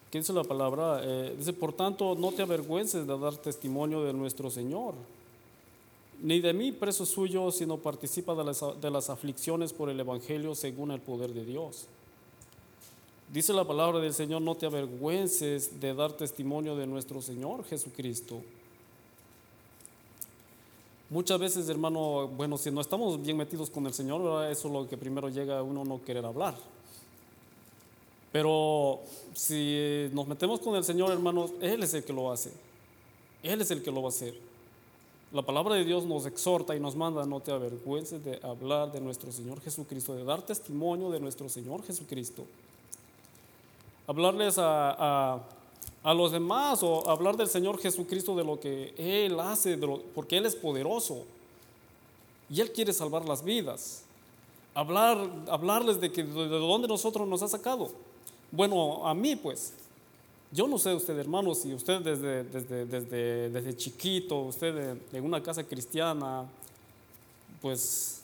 ¿Qué 0.10 0.18
dice 0.18 0.34
la 0.34 0.44
palabra? 0.44 1.00
Eh, 1.04 1.36
dice, 1.38 1.54
por 1.54 1.74
tanto, 1.74 2.16
no 2.16 2.32
te 2.32 2.42
avergüences 2.42 3.06
de 3.06 3.16
dar 3.20 3.38
testimonio 3.38 4.04
de 4.04 4.14
nuestro 4.14 4.50
Señor, 4.50 4.96
ni 6.24 6.42
de 6.42 6.54
mí 6.54 6.72
preso 6.72 7.06
suyo, 7.06 7.52
sino 7.52 7.78
participa 7.78 8.34
de 8.34 8.44
las, 8.44 8.64
de 8.82 8.90
las 8.90 9.12
aflicciones 9.12 9.74
por 9.74 9.92
el 9.92 10.00
Evangelio 10.00 10.56
según 10.56 10.90
el 10.90 11.02
poder 11.02 11.36
de 11.36 11.46
Dios 11.46 11.88
Dice 13.34 13.52
la 13.52 13.66
palabra 13.66 14.00
del 14.00 14.14
Señor, 14.14 14.44
no 14.44 14.54
te 14.54 14.68
avergüences 14.68 15.80
de 15.80 15.96
dar 15.96 16.14
testimonio 16.14 16.76
de 16.76 16.86
nuestro 16.86 17.20
Señor 17.20 17.66
Jesucristo. 17.66 18.40
Muchas 21.10 21.40
veces, 21.40 21.68
hermano, 21.68 22.28
bueno, 22.28 22.60
si 22.60 22.70
no 22.70 22.80
estamos 22.80 23.20
bien 23.20 23.36
metidos 23.36 23.72
con 23.72 23.88
el 23.88 23.94
Señor, 23.96 24.46
eso 24.52 24.68
es 24.68 24.74
lo 24.74 24.88
que 24.88 24.98
primero 24.98 25.30
llega 25.30 25.58
a 25.58 25.64
uno 25.64 25.84
no 25.84 26.04
querer 26.04 26.24
hablar. 26.24 26.54
Pero 28.32 29.00
si 29.34 30.10
nos 30.12 30.28
metemos 30.28 30.60
con 30.60 30.76
el 30.76 30.84
Señor, 30.84 31.12
hermanos, 31.12 31.54
Él 31.60 31.82
es 31.82 31.96
el 31.96 32.04
que 32.04 32.14
lo 32.14 32.32
hace. 32.32 32.52
Él 33.42 33.62
es 33.62 33.72
el 33.72 33.82
que 33.82 33.90
lo 33.90 34.04
va 34.04 34.10
a 34.10 34.10
hacer. 34.10 34.36
La 35.32 35.42
palabra 35.42 35.74
de 35.74 35.86
Dios 35.86 36.04
nos 36.04 36.28
exhorta 36.28 36.76
y 36.76 36.80
nos 36.80 36.96
manda, 36.96 37.26
no 37.26 37.40
te 37.40 37.52
avergüences 37.52 38.24
de 38.24 38.40
hablar 38.44 38.92
de 38.92 39.02
nuestro 39.02 39.32
Señor 39.32 39.60
Jesucristo, 39.60 40.14
de 40.14 40.24
dar 40.24 40.44
testimonio 40.44 41.10
de 41.10 41.20
nuestro 41.20 41.50
Señor 41.50 41.84
Jesucristo 41.84 42.46
hablarles 44.08 44.56
a, 44.58 45.42
los 46.04 46.32
demás 46.32 46.84
o 46.84 47.10
hablar 47.10 47.38
del 47.38 47.48
Señor 47.48 47.80
Jesucristo 47.80 48.36
de 48.36 48.44
lo 48.44 48.60
que 48.60 48.94
Él 48.98 49.40
hace, 49.40 49.78
porque 50.14 50.38
Él 50.38 50.46
es 50.46 50.56
poderoso 50.56 51.24
y 52.50 52.60
Él 52.62 52.72
quiere 52.72 52.94
salvar 52.94 53.26
las 53.26 53.44
vidas. 53.44 54.04
Hablar, 54.76 55.18
hablarles 55.50 56.02
de, 56.02 56.12
que, 56.12 56.24
de 56.24 56.48
dónde 56.48 56.88
nosotros 56.88 57.28
nos 57.28 57.42
ha 57.44 57.48
sacado. 57.48 57.92
Bueno, 58.52 59.08
a 59.08 59.14
mí 59.14 59.36
pues, 59.36 59.74
yo 60.52 60.68
no 60.68 60.78
sé 60.78 60.94
usted 60.94 61.18
hermano, 61.18 61.56
si 61.56 61.74
usted 61.74 62.02
desde, 62.02 62.44
desde, 62.44 62.86
desde, 62.86 63.50
desde 63.50 63.78
chiquito, 63.78 64.42
usted 64.42 64.98
en 65.14 65.24
una 65.24 65.42
casa 65.42 65.64
cristiana, 65.64 66.46
pues, 67.62 68.22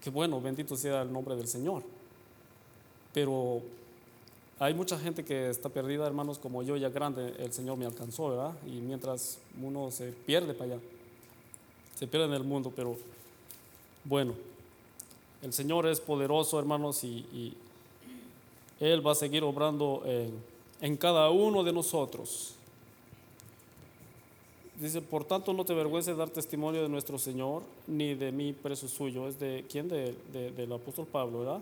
qué 0.00 0.10
bueno, 0.10 0.40
bendito 0.40 0.76
sea 0.76 1.02
el 1.02 1.12
nombre 1.12 1.34
del 1.34 1.48
Señor. 1.48 1.82
Pero 3.12 3.62
hay 4.58 4.74
mucha 4.74 4.98
gente 4.98 5.24
que 5.24 5.50
está 5.50 5.68
perdida, 5.68 6.06
hermanos, 6.06 6.38
como 6.38 6.62
yo 6.62 6.76
ya 6.76 6.88
grande, 6.88 7.34
el 7.38 7.52
Señor 7.52 7.76
me 7.76 7.86
alcanzó, 7.86 8.30
¿verdad? 8.30 8.52
Y 8.66 8.80
mientras 8.80 9.38
uno 9.62 9.90
se 9.90 10.10
pierde 10.12 10.54
para 10.54 10.72
allá, 10.72 10.82
se 11.96 12.06
pierde 12.06 12.26
en 12.26 12.34
el 12.34 12.44
mundo, 12.44 12.72
pero 12.74 12.96
bueno, 14.04 14.34
el 15.42 15.52
Señor 15.52 15.86
es 15.86 16.00
poderoso, 16.00 16.58
hermanos, 16.58 17.04
y, 17.04 17.54
Él 18.80 19.06
va 19.06 19.12
a 19.12 19.14
seguir 19.14 19.42
obrando 19.42 20.02
en, 20.04 20.32
en 20.80 20.96
cada 20.96 21.30
uno 21.30 21.64
de 21.64 21.72
nosotros. 21.72 22.54
Dice, 24.80 25.02
por 25.02 25.24
tanto 25.24 25.52
no 25.52 25.64
te 25.64 25.72
avergüences 25.72 26.14
de 26.14 26.18
dar 26.18 26.30
testimonio 26.30 26.82
de 26.82 26.88
nuestro 26.88 27.18
Señor, 27.18 27.64
ni 27.88 28.14
de 28.14 28.30
mí 28.30 28.52
preso 28.52 28.86
suyo. 28.86 29.26
Es 29.26 29.38
de 29.40 29.64
quién? 29.68 29.88
De, 29.88 30.14
del 30.32 30.72
apóstol 30.72 31.06
Pablo, 31.06 31.40
¿verdad? 31.40 31.60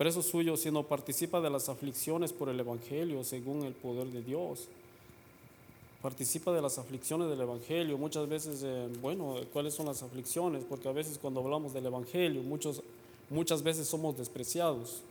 Preso 0.00 0.22
suyo, 0.22 0.56
sino 0.56 0.82
participa 0.82 1.42
de 1.42 1.50
las 1.50 1.68
aflicciones 1.68 2.32
por 2.32 2.48
el 2.48 2.58
Evangelio 2.58 3.22
según 3.22 3.64
el 3.64 3.74
poder 3.74 4.06
de 4.06 4.22
Dios. 4.22 4.60
Participa 6.00 6.54
de 6.54 6.62
las 6.62 6.78
aflicciones 6.78 7.28
del 7.28 7.42
Evangelio. 7.42 7.98
Muchas 7.98 8.26
veces, 8.26 8.62
eh, 8.64 8.88
bueno, 9.02 9.34
¿cuáles 9.52 9.74
son 9.74 9.84
las 9.84 10.02
aflicciones? 10.02 10.64
Porque 10.66 10.88
a 10.88 10.92
veces 10.92 11.18
cuando 11.18 11.40
hablamos 11.40 11.74
del 11.74 11.84
Evangelio, 11.84 12.40
muchos, 12.40 12.80
muchas 13.28 13.62
veces 13.62 13.88
somos 13.88 14.16
despreciados. 14.16 15.02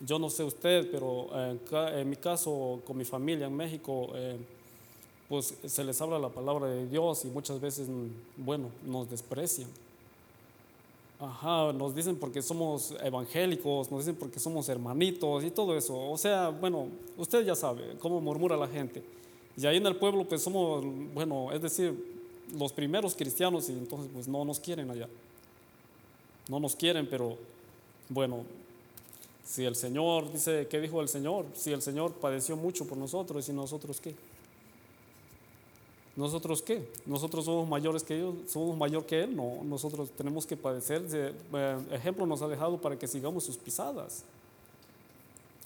Yo 0.00 0.18
no 0.18 0.30
sé 0.30 0.44
usted, 0.44 0.90
pero 0.90 1.28
en, 1.38 1.60
en 1.98 2.08
mi 2.08 2.16
caso, 2.16 2.80
con 2.86 2.96
mi 2.96 3.04
familia 3.04 3.48
en 3.48 3.54
México, 3.54 4.12
eh, 4.14 4.38
pues 5.28 5.52
se 5.66 5.84
les 5.84 6.00
habla 6.00 6.18
la 6.18 6.30
palabra 6.30 6.68
de 6.68 6.88
Dios 6.88 7.26
y 7.26 7.28
muchas 7.28 7.60
veces, 7.60 7.86
bueno, 8.38 8.70
nos 8.86 9.10
desprecian. 9.10 9.68
Ajá, 11.18 11.72
nos 11.72 11.94
dicen 11.94 12.16
porque 12.16 12.42
somos 12.42 12.94
evangélicos, 13.02 13.90
nos 13.90 14.00
dicen 14.00 14.16
porque 14.16 14.38
somos 14.38 14.68
hermanitos 14.68 15.44
y 15.44 15.50
todo 15.50 15.76
eso. 15.76 15.98
O 16.10 16.18
sea, 16.18 16.50
bueno, 16.50 16.88
usted 17.16 17.44
ya 17.44 17.54
sabe 17.54 17.96
cómo 18.00 18.20
murmura 18.20 18.56
la 18.56 18.68
gente. 18.68 19.02
Y 19.56 19.64
ahí 19.66 19.78
en 19.78 19.86
el 19.86 19.96
pueblo 19.96 20.26
pues 20.28 20.42
somos, 20.42 20.84
bueno, 21.14 21.52
es 21.52 21.62
decir, 21.62 21.94
los 22.54 22.72
primeros 22.72 23.14
cristianos 23.14 23.68
y 23.70 23.72
entonces 23.72 24.10
pues 24.12 24.28
no 24.28 24.44
nos 24.44 24.60
quieren 24.60 24.90
allá. 24.90 25.08
No 26.48 26.60
nos 26.60 26.76
quieren, 26.76 27.08
pero 27.08 27.38
bueno, 28.10 28.44
si 29.44 29.64
el 29.64 29.74
Señor, 29.74 30.30
dice, 30.30 30.66
¿qué 30.68 30.80
dijo 30.80 31.00
el 31.00 31.08
Señor? 31.08 31.46
Si 31.54 31.72
el 31.72 31.80
Señor 31.80 32.12
padeció 32.12 32.56
mucho 32.56 32.86
por 32.86 32.98
nosotros 32.98 33.48
y 33.48 33.52
nosotros 33.52 34.00
qué. 34.00 34.14
¿Nosotros 36.16 36.62
qué? 36.62 36.88
¿Nosotros 37.04 37.44
somos 37.44 37.68
mayores 37.68 38.02
que 38.02 38.16
ellos? 38.16 38.34
¿Somos 38.48 38.76
mayor 38.76 39.04
que 39.04 39.24
Él? 39.24 39.36
No, 39.36 39.62
nosotros 39.62 40.10
tenemos 40.16 40.46
que 40.46 40.56
padecer. 40.56 41.04
Eh, 41.12 41.78
ejemplo 41.92 42.24
nos 42.24 42.40
ha 42.40 42.48
dejado 42.48 42.80
para 42.80 42.98
que 42.98 43.06
sigamos 43.06 43.44
sus 43.44 43.58
pisadas. 43.58 44.24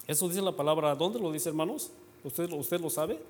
Eso 0.08 0.28
dice 0.28 0.42
la 0.42 0.50
palabra. 0.50 0.94
¿Dónde 0.96 1.20
lo 1.20 1.30
dice, 1.30 1.48
hermanos? 1.48 1.90
¿Usted, 2.24 2.50
usted 2.52 2.80
lo 2.80 2.90
sabe? 2.90 3.20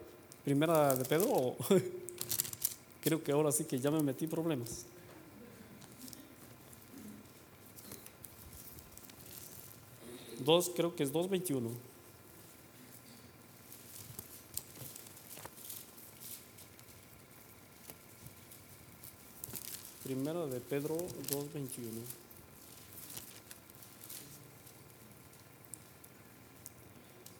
¿Primera 0.44 0.96
de 0.96 1.04
Pedro? 1.04 1.56
Creo 3.02 3.22
que 3.22 3.32
ahora 3.32 3.52
sí 3.52 3.64
que 3.64 3.78
ya 3.78 3.90
me 3.90 4.02
metí 4.02 4.26
problemas. 4.26 4.86
Dos, 10.44 10.70
creo 10.74 10.94
que 10.96 11.02
es 11.02 11.12
2.21. 11.12 11.68
Primero 20.10 20.48
de 20.48 20.58
Pedro 20.58 20.96
2.21. 20.96 21.04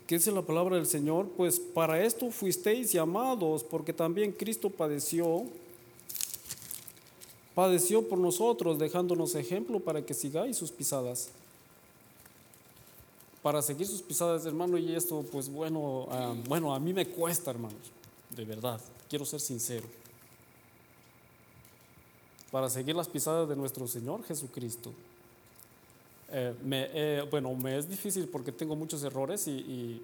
¿Qué 0.06 0.14
dice 0.14 0.30
la 0.30 0.42
palabra 0.42 0.76
del 0.76 0.86
Señor? 0.86 1.26
Pues 1.36 1.58
para 1.58 2.00
esto 2.00 2.30
fuisteis 2.30 2.92
llamados, 2.92 3.64
porque 3.64 3.92
también 3.92 4.30
Cristo 4.30 4.70
padeció, 4.70 5.46
padeció 7.56 8.08
por 8.08 8.18
nosotros, 8.18 8.78
dejándonos 8.78 9.34
ejemplo 9.34 9.80
para 9.80 10.06
que 10.06 10.14
sigáis 10.14 10.56
sus 10.56 10.70
pisadas. 10.70 11.30
Para 13.42 13.62
seguir 13.62 13.88
sus 13.88 14.02
pisadas, 14.02 14.46
hermano, 14.46 14.78
y 14.78 14.94
esto, 14.94 15.24
pues 15.32 15.48
bueno, 15.48 16.06
ah, 16.12 16.36
bueno, 16.46 16.72
a 16.72 16.78
mí 16.78 16.92
me 16.92 17.08
cuesta, 17.08 17.50
hermanos, 17.50 17.90
de 18.36 18.44
verdad, 18.44 18.80
quiero 19.08 19.24
ser 19.24 19.40
sincero 19.40 19.88
para 22.50 22.68
seguir 22.68 22.96
las 22.96 23.08
pisadas 23.08 23.48
de 23.48 23.56
nuestro 23.56 23.86
Señor 23.86 24.24
Jesucristo. 24.24 24.92
Eh, 26.32 27.24
bueno, 27.30 27.54
me 27.54 27.76
es 27.76 27.88
difícil 27.88 28.28
porque 28.28 28.52
tengo 28.52 28.76
muchos 28.76 29.02
errores 29.02 29.46
y, 29.48 30.00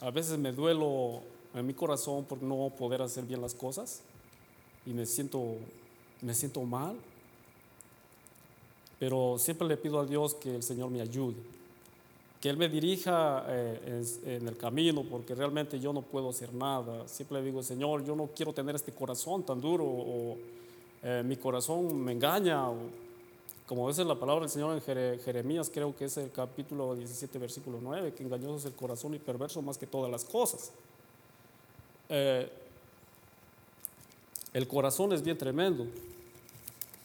a 0.00 0.10
veces 0.10 0.38
me 0.38 0.50
duelo 0.50 1.20
en 1.52 1.66
mi 1.66 1.74
corazón 1.74 2.24
por 2.24 2.42
no 2.42 2.72
poder 2.78 3.02
hacer 3.02 3.24
bien 3.24 3.42
las 3.42 3.52
cosas 3.52 4.00
y 4.86 4.90
me 4.90 5.04
siento, 5.04 5.56
me 6.22 6.32
siento 6.32 6.62
mal. 6.62 6.96
Pero 8.98 9.36
siempre 9.38 9.66
le 9.66 9.76
pido 9.76 10.00
a 10.00 10.06
Dios 10.06 10.34
que 10.34 10.54
el 10.54 10.62
Señor 10.62 10.90
me 10.90 11.00
ayude. 11.00 11.36
que 12.40 12.48
Él 12.48 12.56
me 12.56 12.68
dirija 12.68 13.44
eh, 13.48 14.04
en, 14.24 14.48
el 14.48 14.56
camino, 14.56 15.04
porque 15.04 15.34
realmente 15.34 15.78
yo 15.78 15.92
no 15.92 16.00
puedo 16.00 16.30
hacer 16.30 16.54
nada. 16.54 17.06
Siempre 17.06 17.38
le 17.40 17.44
digo, 17.44 17.62
Señor, 17.62 18.04
yo 18.04 18.16
no 18.16 18.28
quiero 18.34 18.54
tener 18.54 18.74
este 18.76 18.92
corazón 18.92 19.42
tan 19.42 19.60
duro, 19.60 19.84
o 19.84 20.38
eh, 21.02 21.22
mi 21.24 21.36
corazón 21.36 21.98
me 22.02 22.12
engaña, 22.12 22.64
como 23.66 23.88
dice 23.88 24.04
la 24.04 24.16
palabra 24.18 24.42
del 24.42 24.50
Señor 24.50 24.74
en 24.74 25.20
Jeremías, 25.20 25.70
creo 25.72 25.96
que 25.96 26.04
es 26.04 26.16
el 26.18 26.30
capítulo 26.30 26.94
17, 26.94 27.38
versículo 27.38 27.78
9, 27.80 28.12
que 28.12 28.22
engañoso 28.22 28.56
es 28.56 28.64
el 28.66 28.74
corazón 28.74 29.14
y 29.14 29.18
perverso 29.18 29.62
más 29.62 29.78
que 29.78 29.86
todas 29.86 30.10
las 30.10 30.24
cosas. 30.24 30.72
Eh, 32.10 32.50
el 34.52 34.68
corazón 34.68 35.12
es 35.12 35.22
bien 35.22 35.38
tremendo, 35.38 35.86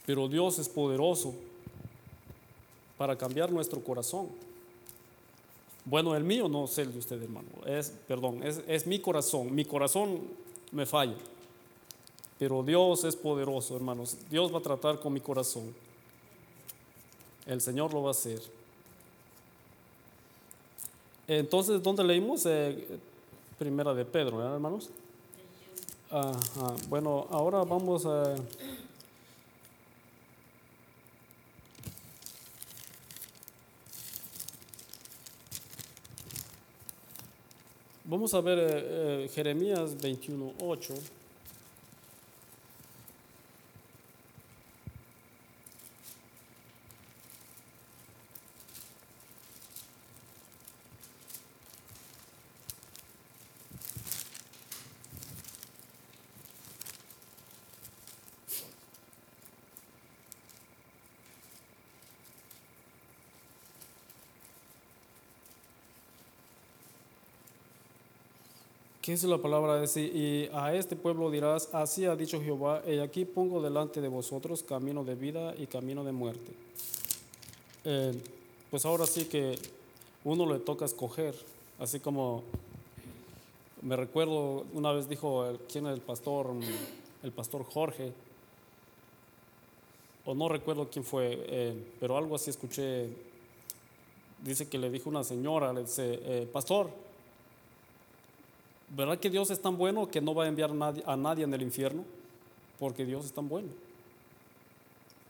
pero 0.05 0.27
Dios 0.27 0.59
es 0.59 0.67
poderoso 0.67 1.33
para 2.97 3.17
cambiar 3.17 3.51
nuestro 3.51 3.81
corazón. 3.81 4.27
Bueno, 5.85 6.15
el 6.15 6.23
mío 6.23 6.49
no 6.49 6.65
sé 6.67 6.81
el 6.81 6.93
de 6.93 6.99
usted, 6.99 7.21
hermano. 7.21 7.47
Es, 7.65 7.91
perdón, 8.07 8.41
es, 8.43 8.61
es 8.67 8.87
mi 8.87 8.99
corazón. 8.99 9.53
Mi 9.53 9.63
corazón 9.63 10.21
me 10.71 10.85
falla. 10.85 11.15
Pero 12.37 12.63
Dios 12.63 13.03
es 13.03 13.15
poderoso, 13.15 13.75
hermanos. 13.75 14.17
Dios 14.29 14.53
va 14.53 14.59
a 14.59 14.61
tratar 14.61 14.99
con 14.99 15.13
mi 15.13 15.21
corazón. 15.21 15.73
El 17.45 17.61
Señor 17.61 17.93
lo 17.93 18.01
va 18.01 18.09
a 18.09 18.11
hacer. 18.11 18.41
Entonces, 21.27 21.81
¿dónde 21.81 22.03
leímos? 22.03 22.45
Eh, 22.45 22.99
primera 23.57 23.93
de 23.93 24.05
Pedro, 24.05 24.43
hermanos? 24.43 24.89
Bueno, 26.89 27.27
ahora 27.29 27.63
vamos 27.63 28.05
a... 28.05 28.35
Vamos 38.07 38.35
a 38.35 38.41
ver 38.41 38.59
eh, 38.59 38.65
eh, 39.25 39.29
Jeremías 39.33 39.99
21, 39.99 40.53
8. 40.61 40.93
¿Qué 69.05 69.13
es 69.13 69.23
la 69.23 69.37
palabra? 69.37 69.75
de 69.75 70.01
y 70.01 70.49
a 70.51 70.73
este 70.73 70.95
pueblo 70.95 71.29
dirás, 71.29 71.69
así 71.73 72.05
ha 72.05 72.15
dicho 72.15 72.41
Jehová, 72.41 72.81
y 72.87 72.97
aquí 72.97 73.23
pongo 73.23 73.61
delante 73.61 74.01
de 74.01 74.07
vosotros 74.07 74.63
camino 74.63 75.03
de 75.03 75.13
vida 75.13 75.53
y 75.59 75.67
camino 75.67 76.03
de 76.03 76.11
muerte. 76.11 76.51
Eh, 77.83 78.19
pues 78.71 78.83
ahora 78.83 79.05
sí 79.05 79.25
que 79.25 79.59
uno 80.23 80.51
le 80.51 80.57
toca 80.57 80.85
escoger, 80.85 81.35
así 81.77 81.99
como 81.99 82.41
me 83.83 83.95
recuerdo 83.95 84.65
una 84.73 84.91
vez 84.91 85.07
dijo, 85.07 85.55
¿quién 85.71 85.85
es 85.85 85.93
el 85.93 86.01
pastor? 86.01 86.47
El 87.21 87.31
pastor 87.31 87.63
Jorge, 87.63 88.11
o 90.25 90.33
no 90.33 90.49
recuerdo 90.49 90.89
quién 90.89 91.05
fue, 91.05 91.45
eh, 91.47 91.75
pero 91.99 92.17
algo 92.17 92.37
así 92.37 92.49
escuché, 92.49 93.07
dice 94.43 94.67
que 94.67 94.79
le 94.79 94.89
dijo 94.89 95.11
una 95.11 95.23
señora, 95.23 95.71
le 95.73 95.81
dice, 95.81 96.19
eh, 96.23 96.49
pastor, 96.51 97.04
¿Verdad 98.95 99.19
que 99.19 99.29
Dios 99.29 99.51
es 99.51 99.61
tan 99.61 99.77
bueno 99.77 100.07
que 100.07 100.21
no 100.21 100.33
va 100.33 100.45
a 100.45 100.47
enviar 100.47 100.71
a 100.71 101.17
nadie, 101.17 101.43
en 101.43 101.53
el 101.53 101.61
infierno? 101.61 102.05
Porque 102.79 103.05
Dios 103.05 103.25
es 103.25 103.33
tan 103.33 103.49
bueno. 103.49 103.67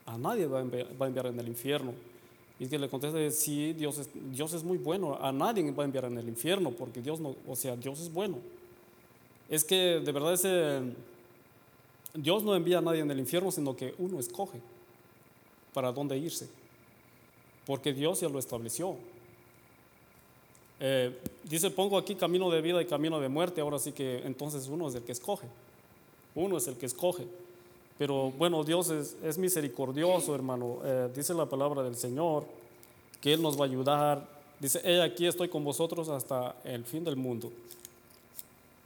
A 0.05 0.19
nadie 0.19 0.45
va 0.45 0.59
a 0.59 0.61
enviar, 0.61 1.25
en 1.25 1.39
el 1.39 1.47
infierno. 1.47 1.93
Y 2.59 2.67
que 2.67 2.77
le 2.77 2.87
contesta, 2.89 3.17
sí, 3.31 3.73
Dios 3.73 3.97
es, 3.97 4.09
Dios 4.31 4.53
es 4.53 4.63
muy 4.63 4.77
bueno. 4.77 5.17
A 5.19 5.31
nadie 5.31 5.71
va 5.71 5.81
a 5.81 5.85
enviar 5.85 6.05
en 6.05 6.17
el 6.17 6.29
infierno 6.29 6.71
porque 6.71 7.01
Dios 7.01 7.19
no, 7.19 7.35
o 7.47 7.55
sea, 7.55 7.75
Dios 7.75 7.99
es 7.99 8.13
bueno. 8.13 8.37
Es 9.49 9.63
que 9.63 9.99
de 9.99 10.11
verdad 10.11 10.33
ese, 10.33 10.81
Dios 12.13 12.43
no 12.43 12.55
envía 12.55 12.77
a 12.77 12.81
nadie 12.81 13.01
en 13.01 13.09
el 13.09 13.19
infierno, 13.19 13.51
sino 13.51 13.75
que 13.75 13.95
uno 13.97 14.19
escoge 14.19 14.59
para 15.73 15.91
dónde 15.91 16.17
irse. 16.19 16.47
Porque 17.65 17.93
Dios 17.93 18.21
ya 18.21 18.29
lo 18.29 18.37
estableció. 18.37 18.95
Eh, 20.79 21.17
dice, 21.43 21.71
pongo 21.71 21.97
aquí 21.97 22.15
camino 22.15 22.49
de 22.49 22.61
vida 22.61 22.81
y 22.81 22.85
camino 22.85 23.19
de 23.19 23.29
muerte, 23.29 23.61
ahora 23.61 23.79
sí 23.79 23.91
que 23.91 24.19
entonces 24.25 24.67
uno 24.67 24.87
es 24.87 24.95
el 24.95 25.03
que 25.03 25.13
escoge, 25.13 25.47
uno 26.35 26.57
es 26.57 26.67
el 26.67 26.75
que 26.75 26.85
escoge. 26.85 27.25
Pero 27.97 28.31
bueno, 28.31 28.63
Dios 28.63 28.89
es, 28.89 29.37
misericordioso, 29.37 30.35
hermano. 30.35 30.79
Eh, 30.83 31.09
dice 31.15 31.33
la 31.33 31.45
palabra 31.45 31.81
del 31.81 31.95
Señor 31.95 32.45
que 33.21 33.33
Él 33.33 33.41
nos 33.41 33.57
va 33.57 33.63
a 33.63 33.67
ayudar. 33.67 34.27
Dice, 34.59 34.81
he 34.83 35.01
aquí 35.01 35.25
estoy 35.25 35.47
con 35.47 35.63
vosotros 35.63 36.09
hasta 36.09 36.55
el 36.65 36.83
fin 36.83 37.05
del 37.05 37.15
mundo. 37.15 37.51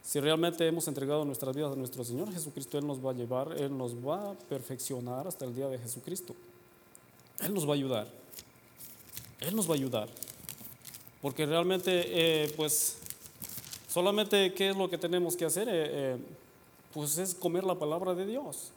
Si 0.03 0.19
realmente 0.19 0.65
hemos 0.65 0.87
entregado 0.87 1.25
nuestras 1.25 1.55
vidas 1.55 1.73
a 1.73 1.75
nuestro 1.75 2.03
Señor 2.03 2.31
Jesucristo, 2.31 2.77
Él 2.77 2.85
nos 2.85 3.03
va 3.03 3.11
a 3.11 3.13
llevar, 3.13 3.53
Él 3.57 3.75
nos 3.75 3.95
va 3.95 4.31
a 4.31 4.33
perfeccionar 4.33 5.27
hasta 5.27 5.45
el 5.45 5.55
día 5.55 5.67
de 5.67 5.77
Jesucristo. 5.77 6.35
Él 7.41 7.53
nos 7.53 7.67
va 7.67 7.71
a 7.71 7.75
ayudar. 7.75 8.07
Él 9.39 9.55
nos 9.55 9.67
va 9.67 9.73
a 9.73 9.77
ayudar. 9.77 10.09
Porque 11.21 11.45
realmente, 11.45 11.91
eh, 12.05 12.53
pues, 12.55 12.97
solamente 13.87 14.53
qué 14.53 14.69
es 14.69 14.77
lo 14.77 14.89
que 14.89 14.97
tenemos 14.97 15.35
que 15.35 15.45
hacer, 15.45 15.67
eh, 15.67 15.73
eh, 15.73 16.17
pues 16.93 17.17
es 17.17 17.35
comer 17.35 17.63
la 17.63 17.75
palabra 17.75 18.15
de 18.15 18.25
Dios. 18.25 18.71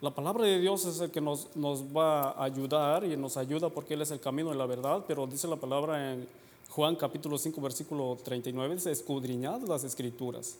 La 0.00 0.10
palabra 0.10 0.44
de 0.44 0.58
Dios 0.58 0.84
es 0.84 1.00
el 1.00 1.10
que 1.10 1.20
nos, 1.20 1.54
nos 1.54 1.82
va 1.84 2.30
a 2.30 2.44
ayudar 2.44 3.04
y 3.04 3.16
nos 3.16 3.36
ayuda 3.36 3.70
porque 3.70 3.94
Él 3.94 4.02
es 4.02 4.10
el 4.10 4.20
camino 4.20 4.50
de 4.50 4.56
la 4.56 4.66
verdad, 4.66 5.04
pero 5.06 5.26
dice 5.26 5.46
la 5.46 5.56
palabra 5.56 6.12
en 6.12 6.28
Juan 6.70 6.96
capítulo 6.96 7.38
5, 7.38 7.60
versículo 7.60 8.18
39, 8.22 8.74
dice, 8.74 8.90
escudriñad 8.90 9.60
las 9.62 9.84
escrituras. 9.84 10.56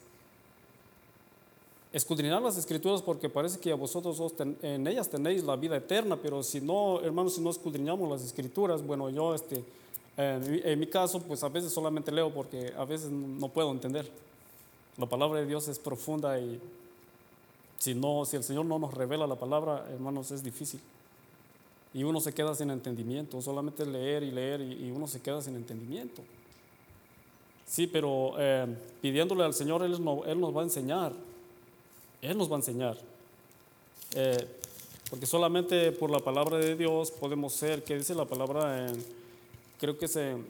Escudriñad 1.93 2.43
las 2.43 2.57
escrituras 2.57 3.03
porque 3.03 3.29
parece 3.29 3.59
que 3.59 3.71
a 3.73 3.75
vosotros 3.75 4.21
en 4.63 4.87
ellas 4.87 5.09
tenéis 5.09 5.45
la 5.45 5.57
vida 5.57 5.77
eterna, 5.77 6.17
pero 6.17 6.43
si 6.43 6.61
no, 6.61 7.01
hermanos, 7.01 7.35
si 7.35 7.41
no 7.41 7.51
escudriñamos 7.51 8.09
las 8.09 8.23
escrituras, 8.23 8.85
bueno, 8.85 9.11
yo 9.11 9.35
este 9.35 9.65
en 10.17 10.79
mi 10.79 10.87
caso, 10.87 11.21
pues 11.21 11.43
a 11.43 11.49
veces 11.49 11.73
solamente 11.73 12.13
leo 12.13 12.33
porque 12.33 12.73
a 12.77 12.85
veces 12.85 13.11
no 13.11 13.49
puedo 13.49 13.71
entender. 13.71 14.09
La 14.97 15.07
palabra 15.07 15.41
de 15.41 15.47
Dios 15.47 15.67
es 15.69 15.79
profunda 15.79 16.39
y 16.39 16.61
si, 17.79 17.95
no, 17.95 18.25
si 18.25 18.37
el 18.37 18.45
Señor 18.45 18.65
no 18.65 18.79
nos 18.79 18.95
revela 18.95 19.27
la 19.27 19.35
palabra, 19.35 19.87
hermanos, 19.93 20.31
es 20.31 20.43
difícil. 20.43 20.81
Y 21.93 22.03
uno 22.03 22.21
se 22.21 22.33
queda 22.33 22.55
sin 22.55 22.71
entendimiento, 22.71 23.43
solamente 23.43 23.85
leer 23.85 24.23
y 24.23 24.31
leer 24.31 24.61
y, 24.61 24.91
uno 24.91 25.07
se 25.07 25.21
queda 25.21 25.43
sin 25.43 25.57
entendimiento. 25.57 26.23
Sí, 27.67 27.87
pero 27.87 28.35
eh, 28.39 28.67
pidiéndole 29.03 29.45
al 29.45 29.55
Señor, 29.55 29.83
Él, 29.83 29.93
Él, 29.93 30.41
nos 30.41 30.57
va 30.57 30.61
a 30.61 30.65
enseñar. 30.65 31.13
Él 32.23 32.39
nos 32.39 32.51
va 32.51 32.55
a 32.55 32.59
enseñar. 32.59 32.97
Eh, 34.15 34.47
porque 35.11 35.27
solamente 35.27 35.93
por 35.93 36.11
la 36.11 36.21
palabra 36.21 36.59
de 36.59 36.77
Dios 36.77 37.11
podemos 37.11 37.53
ser, 37.53 37.85
que 37.85 37.97
dice 37.97 38.15
la 38.15 38.25
palabra 38.25 38.89
en 38.89 39.05
creo 39.79 39.99
que 39.99 40.07
es 40.07 40.17
en 40.17 40.45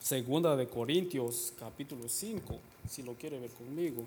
Segunda 0.00 0.56
de 0.56 0.66
Corintios, 0.66 1.52
capítulo 1.58 2.08
5, 2.08 2.58
si 2.88 3.02
lo 3.02 3.14
quiere 3.14 3.38
ver 3.38 3.50
conmigo. 3.50 4.04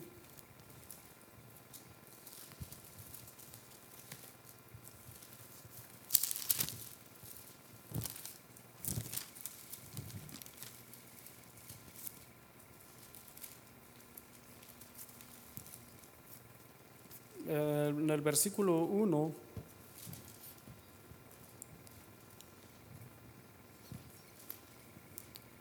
Eh, 17.47 17.93
en 17.95 18.09
el 18.09 18.21
versículo 18.21 18.83
1 18.83 19.44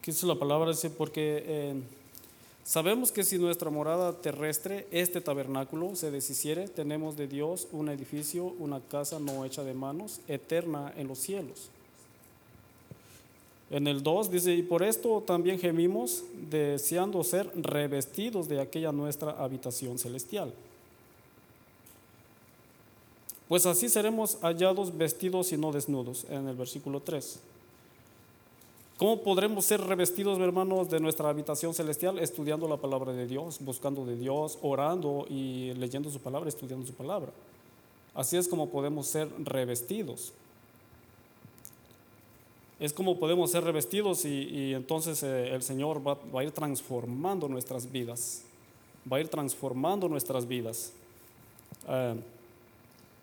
¿Qué 0.04 0.10
dice 0.10 0.26
la 0.26 0.34
palabra? 0.34 0.68
Dice, 0.68 0.90
porque 0.90 1.42
eh, 1.46 1.74
sabemos 2.62 3.10
que 3.10 3.24
si 3.24 3.38
nuestra 3.38 3.70
morada 3.70 4.12
terrestre, 4.12 4.86
este 4.90 5.22
tabernáculo, 5.22 5.96
se 5.96 6.10
deshiciere, 6.10 6.68
tenemos 6.68 7.16
de 7.16 7.26
Dios 7.26 7.68
un 7.72 7.88
edificio, 7.88 8.52
una 8.58 8.80
casa 8.80 9.18
no 9.18 9.46
hecha 9.46 9.64
de 9.64 9.72
manos, 9.72 10.20
eterna 10.28 10.92
en 10.98 11.08
los 11.08 11.20
cielos. 11.20 11.70
En 13.70 13.86
el 13.86 14.02
2 14.02 14.30
dice, 14.30 14.52
y 14.52 14.62
por 14.62 14.82
esto 14.82 15.22
también 15.26 15.58
gemimos, 15.58 16.22
deseando 16.50 17.24
ser 17.24 17.50
revestidos 17.54 18.46
de 18.46 18.60
aquella 18.60 18.92
nuestra 18.92 19.30
habitación 19.30 19.98
celestial. 19.98 20.52
Pues 23.48 23.64
así 23.64 23.88
seremos 23.88 24.36
hallados 24.42 24.94
vestidos 24.98 25.50
y 25.52 25.56
no 25.56 25.72
desnudos, 25.72 26.26
en 26.28 26.46
el 26.46 26.56
versículo 26.56 27.00
3. 27.00 27.40
¿Cómo 29.04 29.20
podremos 29.20 29.66
ser 29.66 29.82
revestidos, 29.82 30.38
hermanos, 30.38 30.88
de 30.88 30.98
nuestra 30.98 31.28
habitación 31.28 31.74
celestial? 31.74 32.18
Estudiando 32.18 32.66
la 32.66 32.78
palabra 32.78 33.12
de 33.12 33.26
Dios, 33.26 33.58
buscando 33.60 34.06
de 34.06 34.16
Dios, 34.16 34.58
orando 34.62 35.26
y 35.28 35.74
leyendo 35.74 36.08
su 36.08 36.20
palabra, 36.20 36.48
estudiando 36.48 36.86
su 36.86 36.94
palabra. 36.94 37.30
Así 38.14 38.38
es 38.38 38.48
como 38.48 38.70
podemos 38.70 39.06
ser 39.06 39.28
revestidos. 39.40 40.32
Es 42.80 42.94
como 42.94 43.18
podemos 43.18 43.50
ser 43.50 43.64
revestidos 43.64 44.24
y, 44.24 44.72
entonces 44.72 45.22
eh, 45.22 45.54
el 45.54 45.62
Señor 45.62 46.00
va, 46.00 46.16
a 46.40 46.42
ir 46.42 46.52
transformando 46.52 47.46
nuestras 47.46 47.92
vidas. 47.92 48.42
Va 49.12 49.18
a 49.18 49.20
ir 49.20 49.28
transformando 49.28 50.08
nuestras 50.08 50.48
vidas. 50.48 50.94
Eh, 51.90 52.14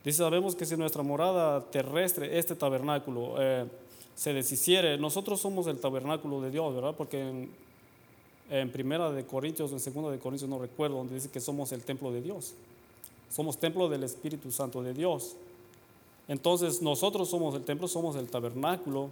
dice, 0.05 0.19
sabemos 0.19 0.55
que 0.55 0.63
si 0.67 0.77
nuestra 0.77 1.01
morada 1.01 1.59
terrestre, 1.71 2.37
este 2.37 2.55
tabernáculo, 2.55 3.33
eh, 3.39 3.65
se 4.15 4.33
deshiciere, 4.33 4.97
nosotros 4.97 5.39
somos 5.39 5.67
el 5.67 5.79
tabernáculo 5.79 6.41
de 6.41 6.51
Dios, 6.51 6.73
¿verdad? 6.75 6.95
Porque 6.95 7.21
en, 7.21 7.49
en 8.49 8.71
primera 8.71 9.11
de 9.11 9.25
Corintios, 9.25 9.71
en 9.71 9.79
segunda 9.79 10.11
de 10.11 10.19
Corintios, 10.19 10.49
no 10.49 10.59
recuerdo, 10.59 10.97
donde 10.97 11.15
dice 11.15 11.29
que 11.29 11.39
somos 11.39 11.71
el 11.71 11.83
templo 11.83 12.11
de 12.11 12.21
Dios. 12.21 12.53
Somos 13.29 13.57
templo 13.57 13.87
del 13.87 14.03
Espíritu 14.03 14.51
Santo 14.51 14.83
de 14.83 14.93
Dios. 14.93 15.35
Entonces 16.27 16.81
nosotros 16.81 17.29
somos 17.29 17.55
el 17.55 17.63
templo, 17.63 17.87
somos 17.87 18.15
el 18.15 18.27
tabernáculo. 18.27 19.09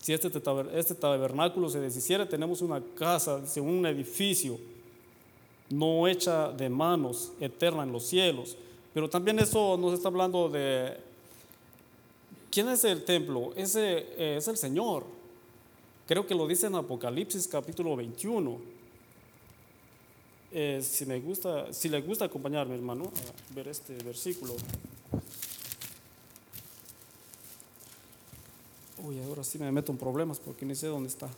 Si 0.00 0.12
este, 0.12 0.30
este 0.74 0.94
tabernáculo 0.94 1.68
se 1.68 1.80
deshiciera, 1.80 2.28
tenemos 2.28 2.62
una 2.62 2.80
casa, 2.96 3.40
un 3.56 3.86
edificio 3.86 4.58
no 5.70 6.06
hecha 6.06 6.50
de 6.52 6.68
manos, 6.68 7.32
eterna 7.40 7.82
en 7.82 7.92
los 7.92 8.04
cielos. 8.04 8.56
Pero 8.92 9.08
también 9.08 9.38
eso 9.38 9.76
nos 9.76 9.94
está 9.94 10.08
hablando 10.08 10.48
de 10.48 10.96
quién 12.54 12.68
es 12.68 12.84
el 12.84 13.04
templo. 13.04 13.52
Ese 13.56 14.06
eh, 14.16 14.36
es 14.36 14.46
el 14.46 14.56
Señor. 14.56 15.04
Creo 16.06 16.24
que 16.24 16.36
lo 16.36 16.46
dice 16.46 16.68
en 16.68 16.76
Apocalipsis 16.76 17.48
capítulo 17.48 17.96
21. 17.96 18.58
Eh, 20.52 20.80
si, 20.80 21.04
me 21.04 21.18
gusta, 21.18 21.72
si 21.72 21.88
le 21.88 22.00
gusta 22.00 22.26
acompañarme, 22.26 22.76
hermano, 22.76 23.10
a 23.50 23.54
ver 23.54 23.66
este 23.66 23.94
versículo. 24.04 24.54
Uy, 29.02 29.20
ahora 29.22 29.42
sí 29.42 29.58
me 29.58 29.72
meto 29.72 29.90
en 29.90 29.98
problemas 29.98 30.38
porque 30.38 30.64
ni 30.64 30.76
sé 30.76 30.86
dónde 30.86 31.08
está. 31.08 31.28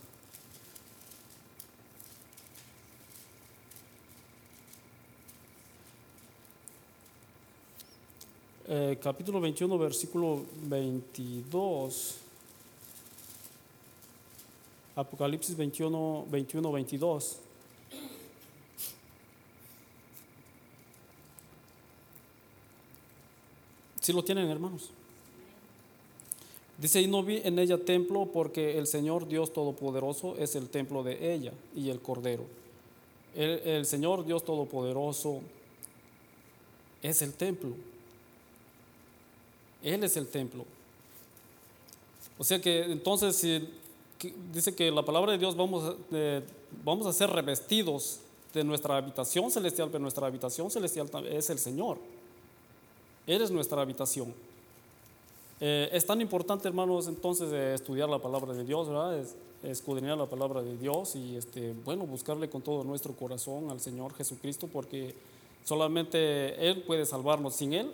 Eh, 8.68 8.98
capítulo 9.00 9.40
21, 9.40 9.78
versículo 9.78 10.42
22. 10.62 12.16
Apocalipsis 14.96 15.56
21, 15.56 16.26
21, 16.28 16.72
22. 16.72 17.38
Si 24.00 24.12
lo 24.12 24.24
tienen, 24.24 24.48
hermanos? 24.48 24.90
Dice, 26.78 27.00
y 27.00 27.06
no 27.06 27.22
vi 27.22 27.40
en 27.44 27.58
ella 27.58 27.78
templo 27.78 28.26
porque 28.32 28.78
el 28.78 28.86
Señor 28.86 29.28
Dios 29.28 29.52
Todopoderoso 29.52 30.36
es 30.38 30.56
el 30.56 30.68
templo 30.68 31.02
de 31.04 31.34
ella 31.34 31.52
y 31.74 31.90
el 31.90 32.00
Cordero. 32.00 32.44
El, 33.34 33.86
Señor 33.86 34.24
Dios 34.24 34.44
Todopoderoso 34.44 35.40
es 37.02 37.22
el 37.22 37.32
templo. 37.32 37.70
Él 39.82 40.04
es 40.04 40.16
el 40.16 40.28
templo. 40.28 40.64
O 42.38 42.44
sea 42.44 42.60
que 42.60 42.84
entonces 42.84 43.44
dice 44.52 44.74
que 44.74 44.90
la 44.90 45.04
palabra 45.04 45.32
de 45.32 45.38
Dios 45.38 45.56
vamos, 45.56 45.96
eh, 46.12 46.42
vamos 46.84 47.06
a 47.06 47.12
ser 47.12 47.30
revestidos 47.30 48.20
de 48.52 48.64
nuestra 48.64 48.96
habitación 48.96 49.50
celestial, 49.50 49.88
pero 49.90 50.00
nuestra 50.00 50.26
habitación 50.26 50.70
celestial 50.70 51.08
es 51.26 51.50
el 51.50 51.58
Señor. 51.58 51.98
Él 53.26 53.42
es 53.42 53.50
nuestra 53.50 53.82
habitación. 53.82 54.34
Eh, 55.60 55.88
es 55.92 56.04
tan 56.04 56.20
importante, 56.20 56.68
hermanos, 56.68 57.08
entonces 57.08 57.52
estudiar 57.52 58.08
la 58.08 58.18
palabra 58.18 58.52
de 58.52 58.64
Dios. 58.64 58.88
Es, 59.18 59.34
escudriñar 59.62 60.16
la 60.16 60.26
palabra 60.26 60.62
de 60.62 60.76
Dios 60.76 61.16
y, 61.16 61.36
este, 61.36 61.74
bueno, 61.84 62.06
buscarle 62.06 62.48
con 62.48 62.62
todo 62.62 62.84
nuestro 62.84 63.14
corazón 63.14 63.70
al 63.70 63.80
Señor 63.80 64.14
Jesucristo, 64.14 64.68
porque 64.72 65.14
solamente 65.64 66.68
Él 66.68 66.82
puede 66.82 67.04
salvarnos. 67.06 67.56
Sin 67.56 67.72
Él, 67.72 67.90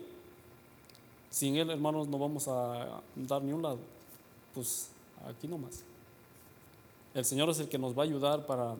sin 1.32 1.56
Él, 1.56 1.70
hermanos, 1.70 2.08
no 2.08 2.18
vamos 2.18 2.46
a 2.46 3.00
dar 3.16 3.42
ni 3.42 3.54
un 3.54 3.62
lado. 3.62 3.78
Pues 4.54 4.90
aquí 5.26 5.48
nomás. 5.48 5.82
El 7.14 7.24
Señor 7.24 7.48
es 7.48 7.58
el 7.58 7.70
que 7.70 7.78
nos 7.78 7.96
va 7.96 8.02
a 8.02 8.04
ayudar 8.04 8.44
para 8.44 8.74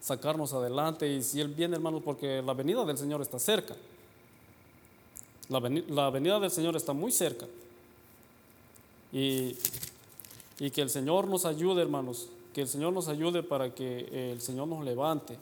sacarnos 0.00 0.54
adelante 0.54 1.06
y 1.06 1.22
si 1.22 1.42
Él 1.42 1.48
viene, 1.48 1.76
hermanos, 1.76 2.02
porque 2.02 2.40
la 2.40 2.54
venida 2.54 2.86
del 2.86 2.96
Señor 2.96 3.20
está 3.20 3.38
cerca. 3.38 3.76
La, 5.50 5.60
venida 6.08 6.40
del 6.40 6.50
Señor 6.50 6.74
está 6.74 6.94
muy 6.94 7.12
cerca. 7.12 7.46
Y, 9.12 9.54
y, 10.58 10.70
que 10.70 10.80
el 10.80 10.88
Señor 10.88 11.28
nos 11.28 11.44
ayude, 11.44 11.82
hermanos, 11.82 12.28
que 12.54 12.62
el 12.62 12.68
Señor 12.68 12.94
nos 12.94 13.08
ayude 13.08 13.42
para 13.42 13.74
que 13.74 14.32
el 14.32 14.40
Señor 14.40 14.68
nos 14.68 14.82
levante, 14.82 15.36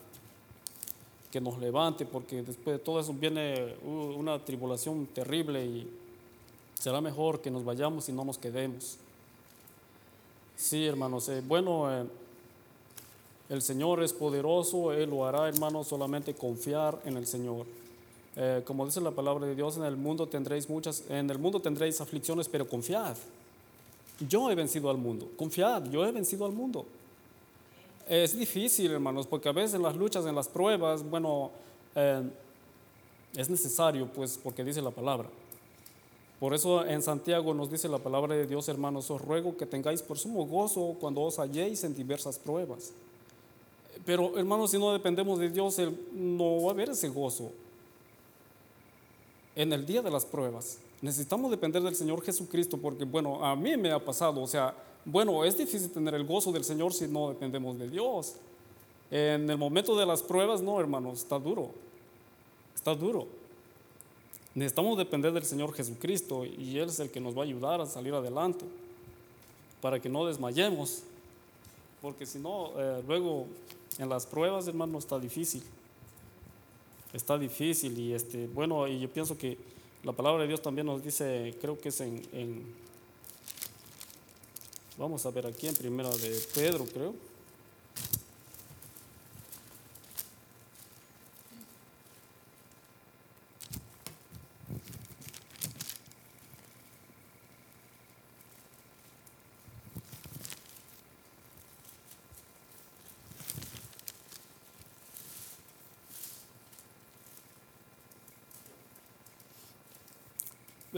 que 1.31 1.41
nos 1.41 1.59
levante, 1.59 2.05
porque 2.05 2.43
después 2.43 2.79
de 2.79 2.85
todo 2.85 2.99
eso 2.99 3.13
viene 3.13 3.77
una 3.85 4.45
tribulación 4.45 5.07
terrible 5.07 5.65
y 5.65 6.06
será 6.79 7.01
mejor 7.01 7.41
que 7.41 7.51
nos 7.51 7.65
vayamos 7.65 8.09
y 8.09 8.13
no 8.13 8.25
nos 8.25 8.39
quedemos. 8.39 8.97
Sí, 10.57 10.87
hermanos, 10.87 11.29
eh, 11.29 11.43
bueno, 11.47 11.93
eh, 11.93 12.07
el 13.49 13.63
Señor 13.63 14.03
es 14.03 14.13
poderoso, 14.13 14.93
Él 14.93 15.11
lo 15.11 15.27
hará, 15.27 15.49
hermanos, 15.49 15.89
solamente 15.89 16.35
confiar 16.35 17.01
en 17.05 17.17
el 17.17 17.27
Señor. 17.27 17.67
Eh, 18.39 18.63
como 18.67 18.85
dice 18.85 19.01
la 19.01 19.13
palabra 19.13 19.47
de 19.47 19.55
Dios, 19.55 19.77
en 19.79 19.85
el 19.85 19.97
mundo 19.97 20.27
tendréis 20.27 20.69
muchas, 20.69 21.05
en 21.09 21.31
el 21.31 21.39
mundo 21.39 21.61
tendréis 21.61 22.01
aflicciones, 22.01 22.49
pero 22.49 22.69
confiad. 22.69 23.17
Yo 24.29 24.51
he 24.51 24.55
vencido 24.55 24.91
al 24.91 24.99
mundo. 24.99 25.31
Confiad, 25.37 25.91
yo 25.91 26.05
he 26.05 26.13
vencido 26.13 26.45
al 26.45 26.53
mundo. 26.53 26.87
Es 28.09 28.39
difícil, 28.39 28.93
hermanos, 28.93 29.27
porque 29.27 29.49
a 29.49 29.53
veces 29.53 29.75
en 29.75 29.83
las 29.83 29.97
luchas, 29.97 30.27
en 30.27 30.35
las 30.35 30.49
pruebas, 30.49 31.03
bueno, 31.09 31.51
eh, 31.95 32.23
es 33.35 33.49
necesario, 33.49 34.07
pues, 34.07 34.39
porque 34.43 34.63
dice 34.65 34.83
la 34.83 34.91
palabra. 34.91 35.29
Por 36.39 36.53
eso 36.53 36.85
en 36.85 37.01
Santiago 37.03 37.55
nos 37.55 37.71
dice 37.71 37.89
la 37.89 37.99
palabra 37.99 38.35
de 38.35 38.47
Dios, 38.47 38.69
hermanos, 38.69 39.11
os 39.11 39.23
ruego 39.23 39.57
que 39.57 39.65
tengáis 39.65 40.03
por 40.03 40.19
sumo 40.19 40.47
gozo 40.47 40.95
cuando 41.01 41.23
os 41.23 41.39
halléis 41.39 41.83
en 41.85 41.95
diversas 41.95 42.39
pruebas. 42.39 42.93
Pero, 44.05 44.37
hermanos, 44.39 44.71
si 44.71 44.79
no 44.79 44.93
dependemos 44.93 45.39
de 45.39 45.49
Dios, 45.49 45.77
no 46.13 46.63
va 46.63 46.69
a 46.69 46.73
haber 46.73 46.91
ese 46.91 47.09
gozo 47.09 47.51
en 49.55 49.73
el 49.73 49.87
día 49.87 50.03
de 50.03 50.11
las 50.11 50.27
pruebas. 50.27 50.79
Necesitamos 51.01 51.51
depender 51.51 51.83
del 51.83 51.95
Señor 51.95 52.23
Jesucristo 52.23 52.79
porque, 52.79 53.05
bueno, 53.05 53.45
a 53.45 53.57
mí 53.57 53.77
me 53.77 53.91
ha 53.91 54.05
pasado, 54.05 54.43
o 54.43 54.47
sea, 54.47 54.75
bueno, 55.05 55.45
es 55.45 55.57
difícil 55.57 55.91
tener 55.91 56.15
el 56.15 56.25
gozo 56.25 56.53
del 56.53 56.65
Señor 56.65 56.93
si 56.93 57.09
no 57.09 57.31
dependemos 57.31 57.79
de 57.79 57.89
Dios. 57.89 58.35
En 59.11 59.49
el 59.49 59.57
momento 59.57 59.97
de 59.97 60.05
las 60.05 60.23
pruebas, 60.23 60.61
no, 60.61 60.79
hermanos, 60.81 61.21
está 61.21 61.39
duro, 61.39 61.71
está 62.75 62.95
duro. 62.95 63.27
Necesitamos 64.57 64.99
depender 64.99 65.33
del 65.33 65.45
Señor 65.45 65.73
Jesucristo 65.73 66.45
y 66.45 66.79
Él 66.79 66.89
es 66.89 66.99
el 66.99 67.11
que 67.11 67.21
nos 67.21 67.37
va 67.37 67.43
a 67.43 67.45
ayudar 67.45 67.81
a 67.81 67.87
salir 67.87 68.13
adelante 68.13 68.65
para 69.81 70.01
que 70.01 70.09
no 70.09 70.27
desmayemos, 70.27 71.05
porque 72.03 72.27
si 72.27 72.41
no, 72.41 72.73
eh, 72.77 73.03
luego 73.07 73.47
en 73.99 74.09
las 74.09 74.27
pruebas, 74.27 74.67
hermanos, 74.67 75.05
está 75.05 75.21
difícil 75.21 75.63
está 77.13 77.39
difícil 77.39 77.99
y 77.99 78.13
este, 78.13 78.47
bueno, 78.47 78.87
y 78.87 79.01
yo 79.01 79.09
pienso 79.09 79.39
que 79.39 79.57
la 80.03 80.13
palabra 80.13 80.43
de 80.43 80.49
Dios 80.49 80.61
también 80.61 80.87
nos 80.87 81.03
dice, 81.03 81.55
creo 81.61 81.79
que 81.79 81.89
es 81.89 82.01
en 82.01 82.65
vamos 84.99 85.27
a 85.27 85.31
ver 85.31 85.47
aquí 85.47 85.67
en 85.67 85.75
primera 85.75 86.09
de 86.11 86.41
Pedro, 86.55 86.85
creo. 86.87 87.15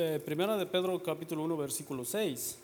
Eh, 0.01 0.21
primera 0.25 0.57
de 0.57 0.65
Pedro 0.65 1.03
capítulo 1.03 1.43
1 1.43 1.57
versículo 1.57 2.05
6. 2.05 2.57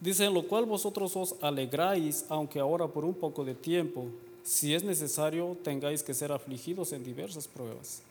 Dice, 0.00 0.24
en 0.24 0.34
lo 0.34 0.42
cual 0.48 0.64
vosotros 0.64 1.14
os 1.14 1.36
alegráis, 1.40 2.24
aunque 2.28 2.58
ahora 2.58 2.88
por 2.88 3.04
un 3.04 3.14
poco 3.14 3.44
de 3.44 3.54
tiempo, 3.54 4.06
si 4.42 4.74
es 4.74 4.82
necesario, 4.82 5.56
tengáis 5.62 6.02
que 6.02 6.12
ser 6.12 6.32
afligidos 6.32 6.92
en 6.92 7.04
diversas 7.04 7.46
pruebas. 7.46 8.02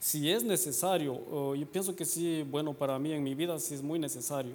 si 0.00 0.30
es 0.30 0.42
necesario, 0.42 1.54
yo 1.54 1.66
pienso 1.66 1.94
que 1.94 2.06
sí, 2.06 2.42
bueno, 2.50 2.72
para 2.72 2.98
mí 2.98 3.12
en 3.12 3.22
mi 3.22 3.34
vida 3.34 3.58
sí 3.58 3.74
es 3.74 3.82
muy 3.82 3.98
necesario. 3.98 4.54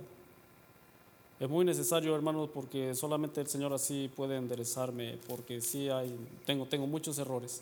Es 1.39 1.49
muy 1.49 1.66
necesario, 1.66 2.16
hermanos, 2.16 2.49
porque 2.52 2.95
solamente 2.95 3.41
el 3.41 3.47
Señor 3.47 3.74
así 3.74 4.10
puede 4.16 4.38
enderezarme, 4.38 5.20
porque 5.28 5.62
sí 5.62 5.89
hay, 5.89 6.16
tengo, 6.45 6.66
tengo 6.66 6.88
muchos 6.88 7.20
errores. 7.20 7.62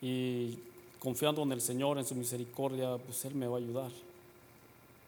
Y 0.00 0.58
confiando 0.98 1.42
en 1.42 1.52
el 1.52 1.60
Señor, 1.60 1.98
en 1.98 2.04
su 2.04 2.14
misericordia, 2.14 2.96
pues 2.98 3.24
Él 3.24 3.34
me 3.34 3.46
va 3.46 3.56
a 3.56 3.60
ayudar. 3.60 3.90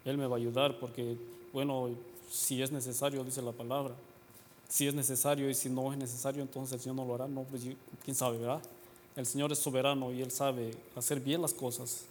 Él 0.04 0.16
me 0.16 0.26
va 0.26 0.36
a 0.36 0.38
ayudar 0.38 0.78
porque, 0.78 1.16
bueno, 1.52 1.90
si 2.30 2.62
es 2.62 2.70
necesario, 2.72 3.24
dice 3.24 3.42
la 3.42 3.52
palabra. 3.52 3.94
Si 4.68 4.86
es 4.86 4.94
necesario 4.94 5.50
y 5.50 5.54
si 5.54 5.68
no 5.68 5.92
es 5.92 5.98
necesario, 5.98 6.42
entonces 6.42 6.74
el 6.74 6.80
Señor 6.80 6.96
no 6.96 7.04
lo 7.04 7.14
hará. 7.14 7.28
No, 7.28 7.42
pues 7.42 7.62
quién 8.04 8.14
sabe, 8.14 8.38
¿verdad? 8.38 8.62
El 9.16 9.26
Señor 9.26 9.50
es 9.50 9.58
soberano 9.58 10.12
y 10.12 10.22
Él 10.22 10.30
sabe 10.30 10.70
hacer 10.96 11.20
bien 11.20 11.42
las 11.42 11.52
cosas. 11.52 12.04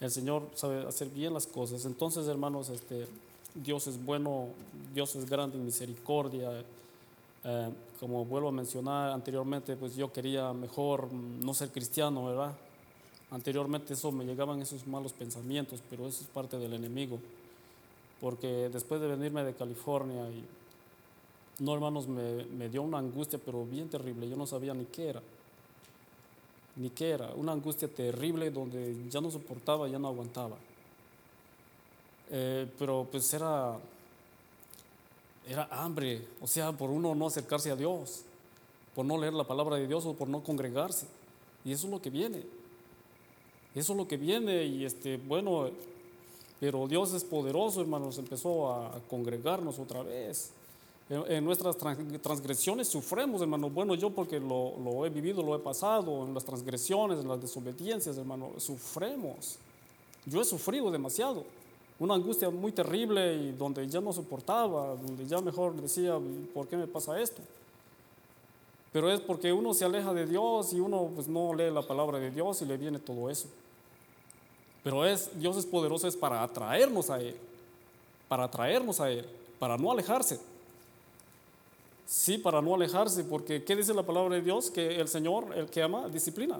El 0.00 0.10
Señor 0.10 0.48
sabe 0.54 0.86
hacer 0.86 1.08
bien 1.08 1.32
las 1.32 1.46
cosas. 1.46 1.84
Entonces, 1.84 2.26
hermanos, 2.26 2.68
este, 2.68 3.06
Dios 3.54 3.86
es 3.86 4.04
bueno, 4.04 4.48
Dios 4.94 5.14
es 5.16 5.28
grande 5.28 5.56
en 5.56 5.64
misericordia. 5.64 6.64
Eh, 7.48 7.70
como 7.98 8.26
vuelvo 8.26 8.48
a 8.48 8.52
mencionar 8.52 9.10
anteriormente, 9.10 9.74
pues 9.76 9.96
yo 9.96 10.12
quería 10.12 10.52
mejor 10.52 11.10
no 11.10 11.54
ser 11.54 11.70
cristiano, 11.70 12.26
¿verdad? 12.26 12.52
Anteriormente 13.30 13.94
eso 13.94 14.12
me 14.12 14.24
llegaban 14.24 14.60
esos 14.60 14.86
malos 14.86 15.14
pensamientos, 15.14 15.82
pero 15.88 16.06
eso 16.06 16.22
es 16.22 16.28
parte 16.28 16.58
del 16.58 16.74
enemigo. 16.74 17.18
Porque 18.20 18.68
después 18.70 19.00
de 19.00 19.08
venirme 19.08 19.44
de 19.44 19.54
California 19.54 20.28
y 20.28 20.44
no 21.62 21.74
hermanos, 21.74 22.06
me, 22.06 22.44
me 22.44 22.68
dio 22.68 22.82
una 22.82 22.98
angustia, 22.98 23.38
pero 23.44 23.64
bien 23.64 23.88
terrible, 23.88 24.28
yo 24.28 24.36
no 24.36 24.46
sabía 24.46 24.74
ni 24.74 24.84
qué 24.84 25.08
era 25.08 25.22
ni 26.78 26.90
qué 26.90 27.10
era, 27.10 27.30
una 27.34 27.52
angustia 27.52 27.88
terrible 27.88 28.50
donde 28.50 28.96
ya 29.10 29.20
no 29.20 29.30
soportaba, 29.30 29.88
ya 29.88 29.98
no 29.98 30.08
aguantaba. 30.08 30.56
Eh, 32.30 32.70
pero 32.78 33.06
pues 33.10 33.32
era, 33.34 33.76
era 35.48 35.68
hambre, 35.70 36.26
o 36.40 36.46
sea, 36.46 36.72
por 36.72 36.90
uno 36.90 37.14
no 37.14 37.26
acercarse 37.26 37.70
a 37.70 37.76
Dios, 37.76 38.22
por 38.94 39.04
no 39.04 39.16
leer 39.16 39.32
la 39.32 39.44
palabra 39.44 39.76
de 39.76 39.86
Dios 39.86 40.04
o 40.04 40.12
por 40.14 40.28
no 40.28 40.42
congregarse. 40.42 41.06
Y 41.64 41.72
eso 41.72 41.86
es 41.86 41.92
lo 41.92 42.02
que 42.02 42.10
viene. 42.10 42.42
Eso 43.74 43.92
es 43.92 43.96
lo 43.96 44.06
que 44.06 44.16
viene 44.16 44.64
y 44.64 44.84
este, 44.84 45.16
bueno, 45.16 45.70
pero 46.60 46.86
Dios 46.86 47.12
es 47.14 47.24
poderoso, 47.24 47.80
hermanos, 47.80 48.18
empezó 48.18 48.72
a 48.72 49.00
congregarnos 49.08 49.78
otra 49.78 50.02
vez. 50.02 50.50
En, 51.08 51.42
nuestras 51.42 51.76
transgresiones 51.76 52.88
sufremos, 52.88 53.40
hermano. 53.40 53.70
Bueno, 53.70 53.94
yo 53.94 54.10
porque 54.10 54.38
lo, 54.38 54.74
lo, 54.78 55.06
he 55.06 55.08
vivido, 55.08 55.42
lo 55.42 55.54
he 55.54 55.58
pasado, 55.58 56.26
en 56.26 56.34
las 56.34 56.44
transgresiones, 56.44 57.20
en 57.20 57.28
las 57.28 57.40
desobediencias, 57.40 58.18
hermano, 58.18 58.50
sufremos. 58.58 59.56
Yo 60.26 60.42
he 60.42 60.44
sufrido 60.44 60.90
demasiado. 60.90 61.44
Una 62.00 62.14
angustia 62.14 62.48
muy 62.50 62.70
terrible 62.70 63.34
y 63.34 63.52
donde 63.52 63.86
ya 63.88 64.00
no 64.00 64.12
soportaba, 64.12 64.94
donde 64.94 65.26
ya 65.26 65.40
mejor 65.40 65.74
decía, 65.74 66.16
¿por 66.54 66.68
qué 66.68 66.76
me 66.76 66.86
pasa 66.86 67.20
esto? 67.20 67.42
Pero 68.92 69.12
es 69.12 69.20
porque 69.20 69.52
uno 69.52 69.74
se 69.74 69.84
aleja 69.84 70.14
de 70.14 70.26
Dios 70.26 70.72
y 70.72 70.80
uno 70.80 71.10
pues 71.14 71.28
no 71.28 71.52
lee 71.54 71.70
la 71.70 71.82
palabra 71.82 72.18
de 72.18 72.30
Dios 72.30 72.62
y 72.62 72.66
le 72.66 72.76
viene 72.76 72.98
todo 72.98 73.28
eso. 73.28 73.48
Pero 74.82 75.04
es, 75.04 75.38
Dios 75.38 75.56
es 75.56 75.66
poderoso, 75.66 76.06
es 76.06 76.16
para 76.16 76.42
atraernos 76.42 77.10
a 77.10 77.20
Él, 77.20 77.36
para 78.28 78.44
atraernos 78.44 79.00
a 79.00 79.10
Él, 79.10 79.26
para 79.58 79.76
no 79.76 79.90
alejarse. 79.90 80.38
Sí, 82.06 82.38
para 82.38 82.62
no 82.62 82.74
alejarse, 82.74 83.24
porque 83.24 83.64
¿qué 83.64 83.76
dice 83.76 83.92
la 83.92 84.04
palabra 84.04 84.36
de 84.36 84.42
Dios? 84.42 84.70
Que 84.70 84.98
el 84.98 85.08
Señor, 85.08 85.52
el 85.54 85.68
que 85.68 85.82
ama, 85.82 86.08
disciplina. 86.08 86.58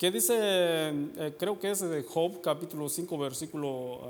¿Qué 0.00 0.10
dice? 0.10 0.34
Eh, 0.34 1.34
creo 1.38 1.60
que 1.60 1.70
es 1.70 1.80
de 1.80 2.02
Job 2.02 2.40
capítulo 2.40 2.88
5, 2.88 3.18
versículo 3.18 4.00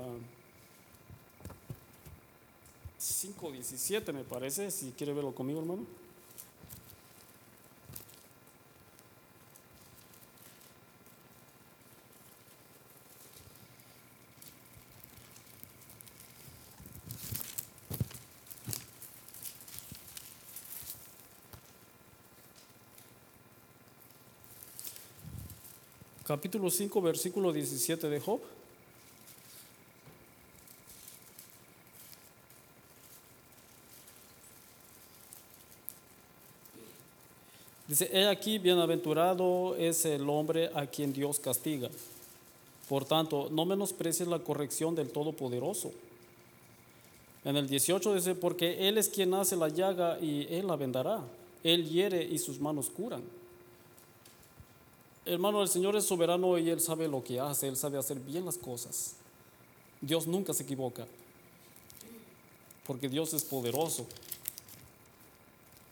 5, 2.97 3.47
ah, 3.49 3.51
17 3.51 4.13
me 4.13 4.23
parece, 4.23 4.71
si 4.71 4.93
quiere 4.93 5.11
verlo 5.11 5.35
conmigo 5.35 5.59
hermano. 5.59 5.85
Capítulo 26.31 26.71
5, 26.71 27.01
versículo 27.01 27.51
17 27.51 28.07
de 28.07 28.21
Job. 28.21 28.39
Dice, 37.85 38.09
he 38.13 38.29
aquí, 38.29 38.59
bienaventurado 38.59 39.75
es 39.75 40.05
el 40.05 40.29
hombre 40.29 40.71
a 40.73 40.85
quien 40.85 41.11
Dios 41.11 41.37
castiga. 41.37 41.89
Por 42.87 43.03
tanto, 43.03 43.49
no 43.51 43.65
menosprecies 43.65 44.29
la 44.29 44.39
corrección 44.39 44.95
del 44.95 45.09
Todopoderoso. 45.09 45.91
En 47.43 47.57
el 47.57 47.67
18 47.67 48.15
dice, 48.15 48.35
porque 48.35 48.87
Él 48.87 48.97
es 48.97 49.09
quien 49.09 49.33
hace 49.33 49.57
la 49.57 49.67
llaga 49.67 50.17
y 50.21 50.47
Él 50.49 50.67
la 50.67 50.77
vendará. 50.77 51.19
Él 51.61 51.89
hiere 51.89 52.23
y 52.23 52.37
sus 52.37 52.61
manos 52.61 52.89
curan. 52.89 53.40
Hermano, 55.25 55.61
el 55.61 55.67
Señor 55.67 55.95
es 55.95 56.05
soberano 56.05 56.57
y 56.57 56.69
Él 56.69 56.81
sabe 56.81 57.07
lo 57.07 57.23
que 57.23 57.39
hace, 57.39 57.67
Él 57.67 57.77
sabe 57.77 57.97
hacer 57.97 58.19
bien 58.19 58.45
las 58.45 58.57
cosas. 58.57 59.15
Dios 60.01 60.25
nunca 60.25 60.53
se 60.53 60.63
equivoca, 60.63 61.05
porque 62.87 63.07
Dios 63.07 63.33
es 63.33 63.43
poderoso. 63.43 64.07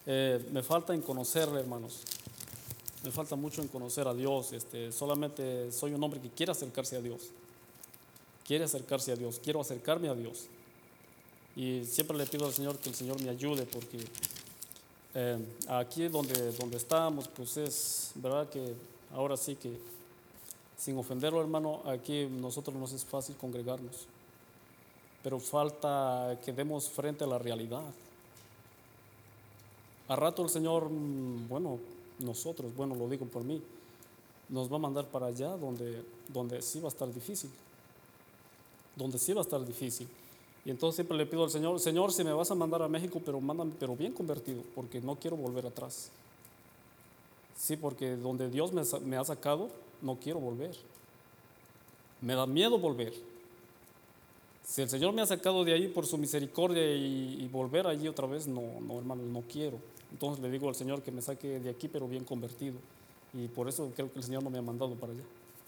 Eh, 0.07 0.43
me 0.51 0.63
falta 0.63 0.95
en 0.95 1.01
conocerle, 1.01 1.59
hermanos. 1.59 1.99
Me 3.03 3.11
falta 3.11 3.35
mucho 3.35 3.61
en 3.61 3.67
conocer 3.67 4.07
a 4.07 4.13
Dios. 4.15 4.51
Este, 4.51 4.91
solamente 4.91 5.71
soy 5.71 5.93
un 5.93 6.03
hombre 6.03 6.19
que 6.19 6.29
quiere 6.29 6.51
acercarse 6.51 6.95
a 6.97 7.01
Dios. 7.01 7.29
Quiere 8.45 8.63
acercarse 8.63 9.11
a 9.11 9.15
Dios. 9.15 9.39
Quiero 9.43 9.61
acercarme 9.61 10.09
a 10.09 10.15
Dios. 10.15 10.47
Y 11.55 11.85
siempre 11.85 12.17
le 12.17 12.25
pido 12.25 12.47
al 12.47 12.53
Señor 12.53 12.79
que 12.79 12.89
el 12.89 12.95
Señor 12.95 13.21
me 13.21 13.29
ayude 13.29 13.67
porque 13.67 13.99
eh, 15.13 15.37
aquí 15.67 16.07
donde, 16.07 16.51
donde 16.53 16.77
estamos, 16.77 17.27
pues 17.27 17.57
es 17.57 18.11
verdad 18.15 18.49
que 18.49 18.73
Ahora 19.13 19.37
sí 19.37 19.55
que, 19.55 19.77
sin 20.77 20.97
ofenderlo 20.97 21.41
hermano, 21.41 21.81
aquí 21.85 22.27
nosotros 22.27 22.75
nos 22.75 22.91
es 22.93 23.03
fácil 23.03 23.35
congregarnos, 23.35 24.07
pero 25.23 25.39
falta 25.39 26.39
que 26.43 26.53
demos 26.53 26.89
frente 26.89 27.23
a 27.23 27.27
la 27.27 27.39
realidad. 27.39 27.83
A 30.07 30.15
rato 30.15 30.43
el 30.43 30.49
Señor, 30.49 30.89
mm, 30.89 31.47
bueno, 31.47 31.79
nosotros, 32.19 32.75
bueno, 32.75 32.95
lo 32.95 33.07
digo 33.07 33.25
por 33.25 33.43
mí, 33.43 33.61
nos 34.49 34.71
va 34.71 34.77
a 34.77 34.79
mandar 34.79 35.05
para 35.05 35.27
allá 35.27 35.55
donde, 35.57 36.03
donde 36.27 36.61
sí 36.61 36.79
va 36.79 36.85
a 36.85 36.89
estar 36.89 37.11
difícil, 37.13 37.51
donde 38.95 39.17
sí 39.19 39.33
va 39.33 39.41
a 39.41 39.43
estar 39.43 39.63
difícil. 39.65 40.07
Y 40.65 40.71
entonces 40.71 40.95
siempre 40.95 41.17
le 41.17 41.25
pido 41.25 41.43
al 41.43 41.49
Señor, 41.49 41.79
Señor, 41.79 42.11
si 42.11 42.23
me 42.23 42.33
vas 42.33 42.51
a 42.51 42.55
mandar 42.55 42.81
a 42.81 42.87
México, 42.87 43.21
pero 43.23 43.39
mándame, 43.39 43.71
pero 43.79 43.95
bien 43.95 44.13
convertido, 44.13 44.61
porque 44.75 44.99
no 44.99 45.15
quiero 45.15 45.37
volver 45.37 45.65
atrás. 45.65 46.11
Sí, 47.59 47.75
porque 47.75 48.15
donde 48.15 48.49
Dios 48.49 48.71
me, 48.71 49.17
ha 49.17 49.25
sacado, 49.25 49.69
no 50.01 50.17
quiero 50.17 50.39
volver. 50.39 50.73
Me 52.21 52.33
da 52.33 52.45
miedo 52.45 52.79
volver. 52.79 53.13
Si 54.63 54.81
el 54.81 54.89
Señor 54.89 55.11
me 55.11 55.21
ha 55.21 55.25
sacado 55.25 55.65
de 55.65 55.73
ahí 55.73 55.89
por 55.89 56.05
su 56.05 56.17
misericordia 56.17 56.81
y, 56.95 57.49
volver 57.51 57.85
allí 57.85 58.07
otra 58.07 58.27
vez, 58.27 58.47
no, 58.47 58.61
no, 58.79 58.97
hermano, 58.97 59.23
no 59.23 59.41
quiero. 59.41 59.77
Entonces 60.09 60.41
le 60.41 60.49
digo 60.49 60.69
al 60.69 60.75
Señor 60.75 61.01
que 61.01 61.11
me 61.11 61.21
saque 61.21 61.59
de 61.59 61.69
aquí, 61.69 61.89
pero 61.89 62.07
bien 62.07 62.23
convertido. 62.23 62.77
Y 63.33 63.49
por 63.49 63.67
eso 63.67 63.91
creo 63.93 64.09
que 64.09 64.19
el 64.19 64.23
Señor 64.23 64.41
no 64.41 64.49
me 64.49 64.59
ha 64.59 64.61
mandado 64.61 64.95
para 64.95 65.11
allá. 65.11 65.23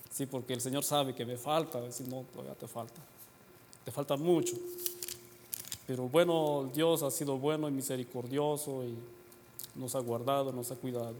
Sí, 0.09 0.25
porque 0.25 0.53
el 0.53 0.61
Señor 0.61 0.85
sabe 0.85 1.13
que 1.13 1.25
me 1.25 1.35
falta. 1.35 1.81
Decir, 1.81 2.07
no, 2.07 2.23
todavía 2.31 2.55
te 2.55 2.69
falta. 2.69 3.01
Te 3.83 3.91
falta 3.91 4.15
mucho. 4.15 4.55
Pero 5.85 6.07
bueno, 6.07 6.69
Dios 6.73 7.03
ha 7.03 7.11
sido 7.11 7.37
bueno 7.37 7.67
y 7.67 7.71
misericordioso 7.73 8.85
y 8.85 8.95
nos 9.77 9.93
ha 9.93 9.99
guardado, 9.99 10.53
nos 10.53 10.71
ha 10.71 10.75
cuidado. 10.77 11.15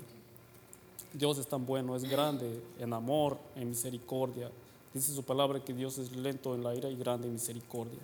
Dios 1.13 1.37
es 1.37 1.47
tan 1.47 1.65
bueno, 1.65 1.95
es 1.95 2.03
grande 2.03 2.61
en 2.79 2.93
amor, 2.93 3.37
en 3.55 3.69
misericordia. 3.69 4.49
Dice 4.93 5.13
su 5.13 5.23
palabra 5.23 5.63
que 5.63 5.73
Dios 5.73 5.97
es 5.97 6.11
lento 6.15 6.55
en 6.55 6.63
la 6.63 6.75
ira 6.75 6.89
y 6.89 6.95
grande 6.95 7.27
en 7.27 7.33
misericordia. 7.33 7.99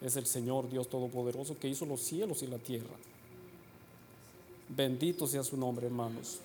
Es 0.00 0.16
el 0.16 0.26
Señor 0.26 0.70
Dios 0.70 0.88
Todopoderoso 0.88 1.58
que 1.58 1.68
hizo 1.68 1.84
los 1.84 2.00
cielos 2.00 2.42
y 2.42 2.46
la 2.46 2.58
tierra. 2.58 2.94
Bendito 4.68 5.26
sea 5.26 5.42
su 5.42 5.56
nombre, 5.56 5.86
hermanos. 5.86 6.38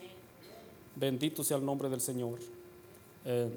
Bendito 0.95 1.43
sea 1.43 1.57
el 1.57 1.65
nombre 1.65 1.89
del 1.89 2.01
Señor. 2.01 2.39
Eh, 3.23 3.49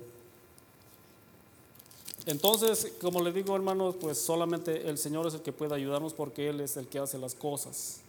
entonces, 2.26 2.92
como 3.00 3.22
le 3.22 3.32
digo, 3.32 3.56
hermanos, 3.56 3.96
pues 4.00 4.18
solamente 4.18 4.88
el 4.88 4.98
Señor 4.98 5.26
es 5.26 5.34
el 5.34 5.42
que 5.42 5.52
puede 5.52 5.74
ayudarnos 5.74 6.12
porque 6.12 6.48
Él 6.48 6.60
es 6.60 6.76
el 6.76 6.86
que 6.86 6.98
hace 6.98 7.18
las 7.18 7.34
cosas. 7.34 8.00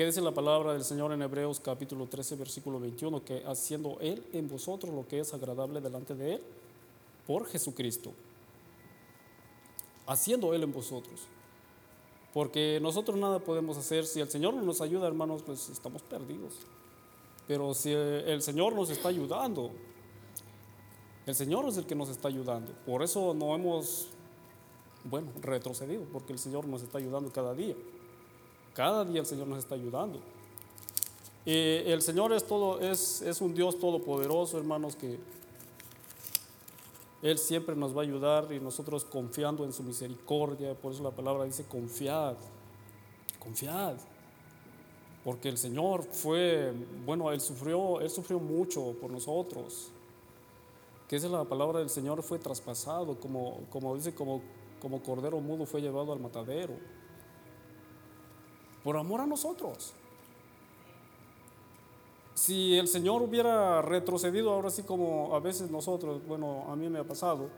¿Qué 0.00 0.06
dice 0.06 0.22
la 0.22 0.32
palabra 0.32 0.72
del 0.72 0.82
Señor 0.82 1.12
en 1.12 1.20
Hebreos 1.20 1.60
capítulo 1.60 2.06
13, 2.06 2.36
versículo 2.36 2.80
21? 2.80 3.22
Que 3.22 3.44
haciendo 3.46 3.98
Él 4.00 4.24
en 4.32 4.48
vosotros 4.48 4.94
lo 4.94 5.06
que 5.06 5.20
es 5.20 5.34
agradable 5.34 5.82
delante 5.82 6.14
de 6.14 6.36
Él 6.36 6.42
por 7.26 7.44
Jesucristo. 7.44 8.10
Haciendo 10.06 10.54
Él 10.54 10.62
en 10.62 10.72
vosotros. 10.72 11.20
Porque 12.32 12.78
nosotros 12.80 13.18
nada 13.18 13.40
podemos 13.40 13.76
hacer. 13.76 14.06
Si 14.06 14.20
el 14.20 14.30
Señor 14.30 14.54
no 14.54 14.62
nos 14.62 14.80
ayuda, 14.80 15.06
hermanos, 15.06 15.42
pues 15.44 15.68
estamos 15.68 16.00
perdidos. 16.00 16.54
Pero 17.46 17.74
si 17.74 17.92
el 17.92 18.40
Señor 18.40 18.74
nos 18.74 18.88
está 18.88 19.10
ayudando, 19.10 19.70
el 21.26 21.34
Señor 21.34 21.68
es 21.68 21.76
el 21.76 21.84
que 21.84 21.94
nos 21.94 22.08
está 22.08 22.28
ayudando. 22.28 22.72
Por 22.86 23.02
eso 23.02 23.34
no 23.34 23.54
hemos, 23.54 24.08
bueno, 25.04 25.30
retrocedido, 25.42 26.04
porque 26.10 26.32
el 26.32 26.38
Señor 26.38 26.66
nos 26.66 26.80
está 26.80 26.96
ayudando 26.96 27.30
cada 27.30 27.52
día. 27.52 27.74
Cada 28.80 29.04
día 29.04 29.20
el 29.20 29.26
Señor 29.26 29.46
nos 29.46 29.58
está 29.58 29.74
ayudando. 29.74 30.20
Y 31.44 31.52
el 31.52 32.00
Señor 32.00 32.32
es, 32.32 32.46
todo, 32.46 32.80
es, 32.80 33.20
es 33.20 33.42
un 33.42 33.52
Dios 33.52 33.78
todopoderoso, 33.78 34.56
hermanos, 34.56 34.96
que 34.96 35.18
Él 37.20 37.36
siempre 37.36 37.76
nos 37.76 37.94
va 37.94 38.00
a 38.00 38.04
ayudar 38.04 38.50
y 38.50 38.58
nosotros 38.58 39.04
confiando 39.04 39.66
en 39.66 39.74
su 39.74 39.82
misericordia. 39.82 40.72
Por 40.72 40.94
eso 40.94 41.02
la 41.02 41.10
palabra 41.10 41.44
dice 41.44 41.64
confiad, 41.64 42.36
confiad. 43.38 43.96
Porque 45.24 45.50
el 45.50 45.58
Señor 45.58 46.02
fue, 46.02 46.72
bueno, 47.04 47.30
Él 47.32 47.42
sufrió, 47.42 48.00
Él 48.00 48.08
sufrió 48.08 48.40
mucho 48.40 48.94
por 48.98 49.10
nosotros. 49.10 49.88
Que 51.06 51.16
esa 51.16 51.26
es 51.26 51.32
la 51.32 51.44
palabra 51.44 51.80
del 51.80 51.90
Señor, 51.90 52.22
fue 52.22 52.38
traspasado, 52.38 53.20
como, 53.20 53.60
como 53.68 53.94
dice, 53.94 54.14
como, 54.14 54.40
como 54.80 55.02
cordero 55.02 55.38
mudo 55.38 55.66
fue 55.66 55.82
llevado 55.82 56.14
al 56.14 56.20
matadero 56.20 56.99
por 58.82 58.96
amor 58.96 59.20
a 59.20 59.26
nosotros. 59.26 59.92
Si 62.34 62.74
el 62.78 62.88
Señor 62.88 63.20
hubiera 63.22 63.82
retrocedido, 63.82 64.52
ahora 64.52 64.70
sí 64.70 64.82
como 64.82 65.34
a 65.34 65.40
veces 65.40 65.70
nosotros, 65.70 66.26
bueno, 66.26 66.64
a 66.68 66.76
mí 66.76 66.88
me 66.88 66.98
ha 66.98 67.04
pasado, 67.04 67.48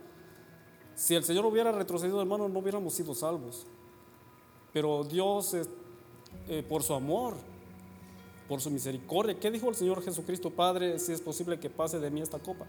si 0.94 1.14
el 1.14 1.24
Señor 1.24 1.46
hubiera 1.46 1.72
retrocedido, 1.72 2.20
hermano, 2.20 2.48
no 2.48 2.58
hubiéramos 2.58 2.92
sido 2.92 3.14
salvos. 3.14 3.66
Pero 4.72 5.04
Dios, 5.04 5.54
eh, 6.48 6.64
por 6.68 6.82
su 6.82 6.94
amor, 6.94 7.34
por 8.48 8.60
su 8.60 8.70
misericordia, 8.70 9.38
¿qué 9.38 9.50
dijo 9.50 9.68
el 9.68 9.74
Señor 9.74 10.02
Jesucristo, 10.02 10.50
Padre, 10.50 10.98
si 10.98 11.12
es 11.12 11.20
posible 11.20 11.60
que 11.60 11.70
pase 11.70 11.98
de 11.98 12.10
mí 12.10 12.20
esta 12.20 12.38
copa? 12.38 12.66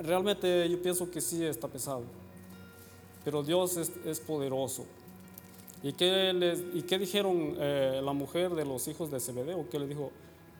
Realmente 0.00 0.68
yo 0.68 0.80
pienso 0.80 1.10
que 1.10 1.20
sí 1.20 1.44
está 1.44 1.68
pesado, 1.68 2.04
pero 3.24 3.42
Dios 3.42 3.76
es, 3.76 3.92
es 4.06 4.18
poderoso. 4.18 4.86
¿Y 5.82 5.92
qué, 5.94 6.32
les, 6.32 6.62
y 6.74 6.82
qué 6.82 6.98
dijeron 6.98 7.56
eh, 7.58 8.00
la 8.02 8.12
mujer 8.12 8.54
de 8.54 8.64
los 8.64 8.86
hijos 8.86 9.10
de 9.10 9.18
Zebedeo? 9.18 9.68
¿Qué 9.68 9.78
les 9.78 9.88
dijo? 9.88 10.12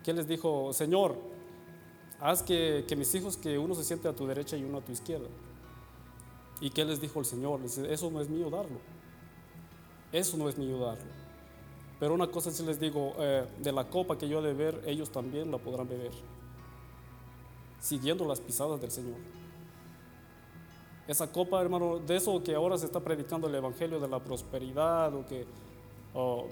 ¿Qué 0.03 0.13
les 0.13 0.27
dijo? 0.27 0.73
Señor, 0.73 1.17
haz 2.19 2.43
que, 2.43 2.85
que, 2.89 2.97
mis 2.97 3.15
hijos, 3.15 3.37
que 3.37 3.57
uno 3.57 3.75
se 3.75 3.85
siente 3.85 4.09
a 4.09 4.13
tu 4.13 4.27
derecha 4.27 4.57
y 4.57 4.65
uno 4.65 4.79
a 4.79 4.81
tu 4.81 4.91
izquierda. 4.91 5.29
¿Y 6.61 6.71
qué 6.71 6.85
les 6.85 7.01
dijo 7.01 7.21
el 7.21 7.25
Señor? 7.25 7.61
Les 7.61 7.77
dice, 7.77 7.93
eso 7.93 8.11
no 8.11 8.21
es 8.21 8.29
mío 8.29 8.51
darlo. 8.51 8.79
Eso 10.11 10.37
no 10.37 10.49
es 10.49 10.59
mío 10.59 10.79
darlo. 10.79 11.11
Pero 12.01 12.15
una 12.15 12.27
cosa 12.27 12.51
sí 12.51 12.65
les 12.65 12.81
digo, 12.81 13.15
eh, 13.19 13.47
de 13.61 13.71
la 13.71 13.89
copa 13.89 14.19
que 14.19 14.29
yo 14.29 14.41
he 14.41 14.43
de 14.43 14.55
beber, 14.55 14.83
ellos 14.87 15.11
también 15.11 15.53
la 15.53 15.59
podrán 15.59 15.89
beber. 15.89 16.11
Siguiendo 17.79 18.25
las 18.27 18.41
pisadas 18.41 18.81
del 18.81 18.91
Señor. 18.91 19.19
Esa 21.09 21.31
copa, 21.31 21.61
hermano, 21.61 21.99
de 21.99 22.17
eso 22.17 22.43
que 22.43 22.55
ahora 22.55 22.79
se 22.79 22.87
está 22.87 23.01
predicando 23.01 23.49
el 23.49 23.55
evangelio 23.55 23.99
de 23.99 24.09
la 24.09 24.21
prosperidad, 24.21 25.15
o 25.15 25.27
que, 25.27 25.47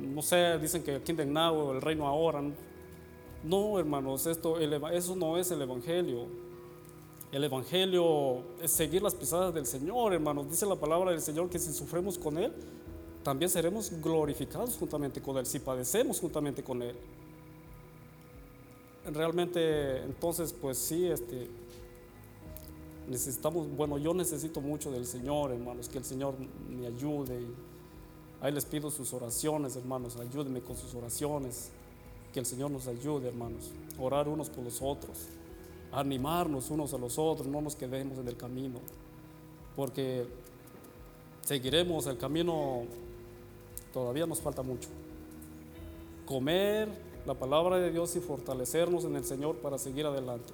no 0.00 0.22
sé, 0.22 0.58
dicen 0.58 0.82
que 0.82 0.96
el 0.96 1.02
kingdom 1.02 1.32
now, 1.32 1.72
el 1.72 1.80
reino 1.80 2.06
ahora. 2.06 2.42
No, 3.42 3.78
hermanos, 3.78 4.26
esto, 4.26 4.58
eso 4.58 5.16
no 5.16 5.38
es 5.38 5.50
el 5.50 5.62
evangelio. 5.62 6.26
El 7.32 7.44
evangelio 7.44 8.42
es 8.60 8.72
seguir 8.72 9.02
las 9.02 9.14
pisadas 9.14 9.54
del 9.54 9.64
Señor, 9.64 10.12
hermanos. 10.12 10.50
Dice 10.50 10.66
la 10.66 10.74
palabra 10.74 11.12
del 11.12 11.20
Señor 11.20 11.48
que 11.48 11.60
si 11.60 11.72
sufrimos 11.72 12.18
con 12.18 12.36
Él, 12.36 12.52
también 13.22 13.48
seremos 13.48 13.90
glorificados 14.02 14.76
juntamente 14.76 15.20
con 15.20 15.36
Él, 15.38 15.46
si 15.46 15.60
padecemos 15.60 16.18
juntamente 16.18 16.64
con 16.64 16.82
Él. 16.82 16.96
Realmente, 19.12 20.02
entonces, 20.02 20.52
pues 20.52 20.76
sí, 20.76 21.06
este, 21.06 21.48
necesitamos, 23.10 23.68
bueno, 23.76 23.98
yo 23.98 24.14
necesito 24.14 24.60
mucho 24.60 24.92
del 24.92 25.04
Señor, 25.04 25.50
hermanos, 25.50 25.88
que 25.88 25.98
el 25.98 26.04
Señor 26.04 26.36
me 26.68 26.86
ayude. 26.86 27.44
ahí 28.40 28.52
les 28.52 28.64
pido 28.64 28.88
sus 28.90 29.12
oraciones, 29.12 29.74
hermanos, 29.74 30.16
ayúdenme 30.16 30.60
con 30.60 30.76
sus 30.76 30.94
oraciones. 30.94 31.70
Que 32.32 32.38
el 32.38 32.46
Señor 32.46 32.70
nos 32.70 32.86
ayude, 32.86 33.26
hermanos, 33.26 33.72
orar 33.98 34.28
unos 34.28 34.48
por 34.48 34.62
los 34.62 34.80
otros, 34.80 35.26
animarnos 35.90 36.70
unos 36.70 36.94
a 36.94 36.98
los 36.98 37.18
otros, 37.18 37.48
no 37.48 37.60
nos 37.60 37.74
quedemos 37.74 38.18
en 38.18 38.28
el 38.28 38.36
camino, 38.36 38.78
porque 39.74 40.28
seguiremos 41.42 42.06
el 42.06 42.16
camino, 42.16 42.84
todavía 43.92 44.26
nos 44.26 44.40
falta 44.40 44.62
mucho. 44.62 44.88
Comer 46.24 46.88
la 47.26 47.34
palabra 47.34 47.78
de 47.78 47.90
Dios 47.90 48.14
y 48.14 48.20
fortalecernos 48.20 49.04
en 49.04 49.16
el 49.16 49.24
Señor 49.24 49.56
para 49.56 49.76
seguir 49.76 50.06
adelante. 50.06 50.52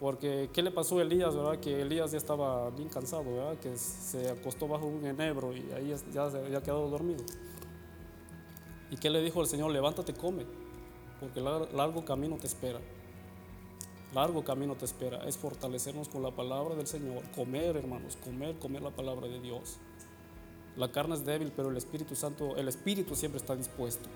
Porque, 0.00 0.48
¿qué 0.54 0.62
le 0.62 0.70
pasó 0.70 0.98
a 0.98 1.02
Elías, 1.02 1.36
verdad? 1.36 1.60
Que 1.60 1.82
Elías 1.82 2.10
ya 2.10 2.16
estaba 2.16 2.70
bien 2.70 2.88
cansado, 2.88 3.22
¿verdad? 3.24 3.58
Que 3.58 3.76
se 3.76 4.30
acostó 4.30 4.66
bajo 4.66 4.86
un 4.86 5.04
enebro 5.04 5.54
y 5.54 5.70
ahí 5.72 5.94
ya 6.12 6.24
había 6.24 6.62
quedado 6.62 6.88
dormido. 6.88 7.22
¿Y 8.90 8.96
qué 8.96 9.10
le 9.10 9.22
dijo 9.22 9.42
el 9.42 9.46
Señor? 9.46 9.70
Levántate, 9.70 10.14
come, 10.14 10.46
porque 11.20 11.40
largo 11.42 12.02
camino 12.06 12.36
te 12.36 12.46
espera. 12.46 12.80
Largo 14.14 14.42
camino 14.42 14.74
te 14.74 14.86
espera. 14.86 15.22
Es 15.28 15.36
fortalecernos 15.36 16.08
con 16.08 16.22
la 16.22 16.30
palabra 16.30 16.74
del 16.74 16.86
Señor. 16.86 17.22
Comer, 17.36 17.76
hermanos, 17.76 18.16
comer, 18.16 18.58
comer 18.58 18.80
la 18.80 18.90
palabra 18.90 19.28
de 19.28 19.38
Dios. 19.38 19.76
La 20.76 20.90
carne 20.90 21.14
es 21.14 21.26
débil, 21.26 21.52
pero 21.54 21.68
el 21.68 21.76
Espíritu 21.76 22.16
Santo, 22.16 22.56
el 22.56 22.68
Espíritu 22.68 23.14
siempre 23.14 23.38
está 23.38 23.54
dispuesto. 23.54 24.08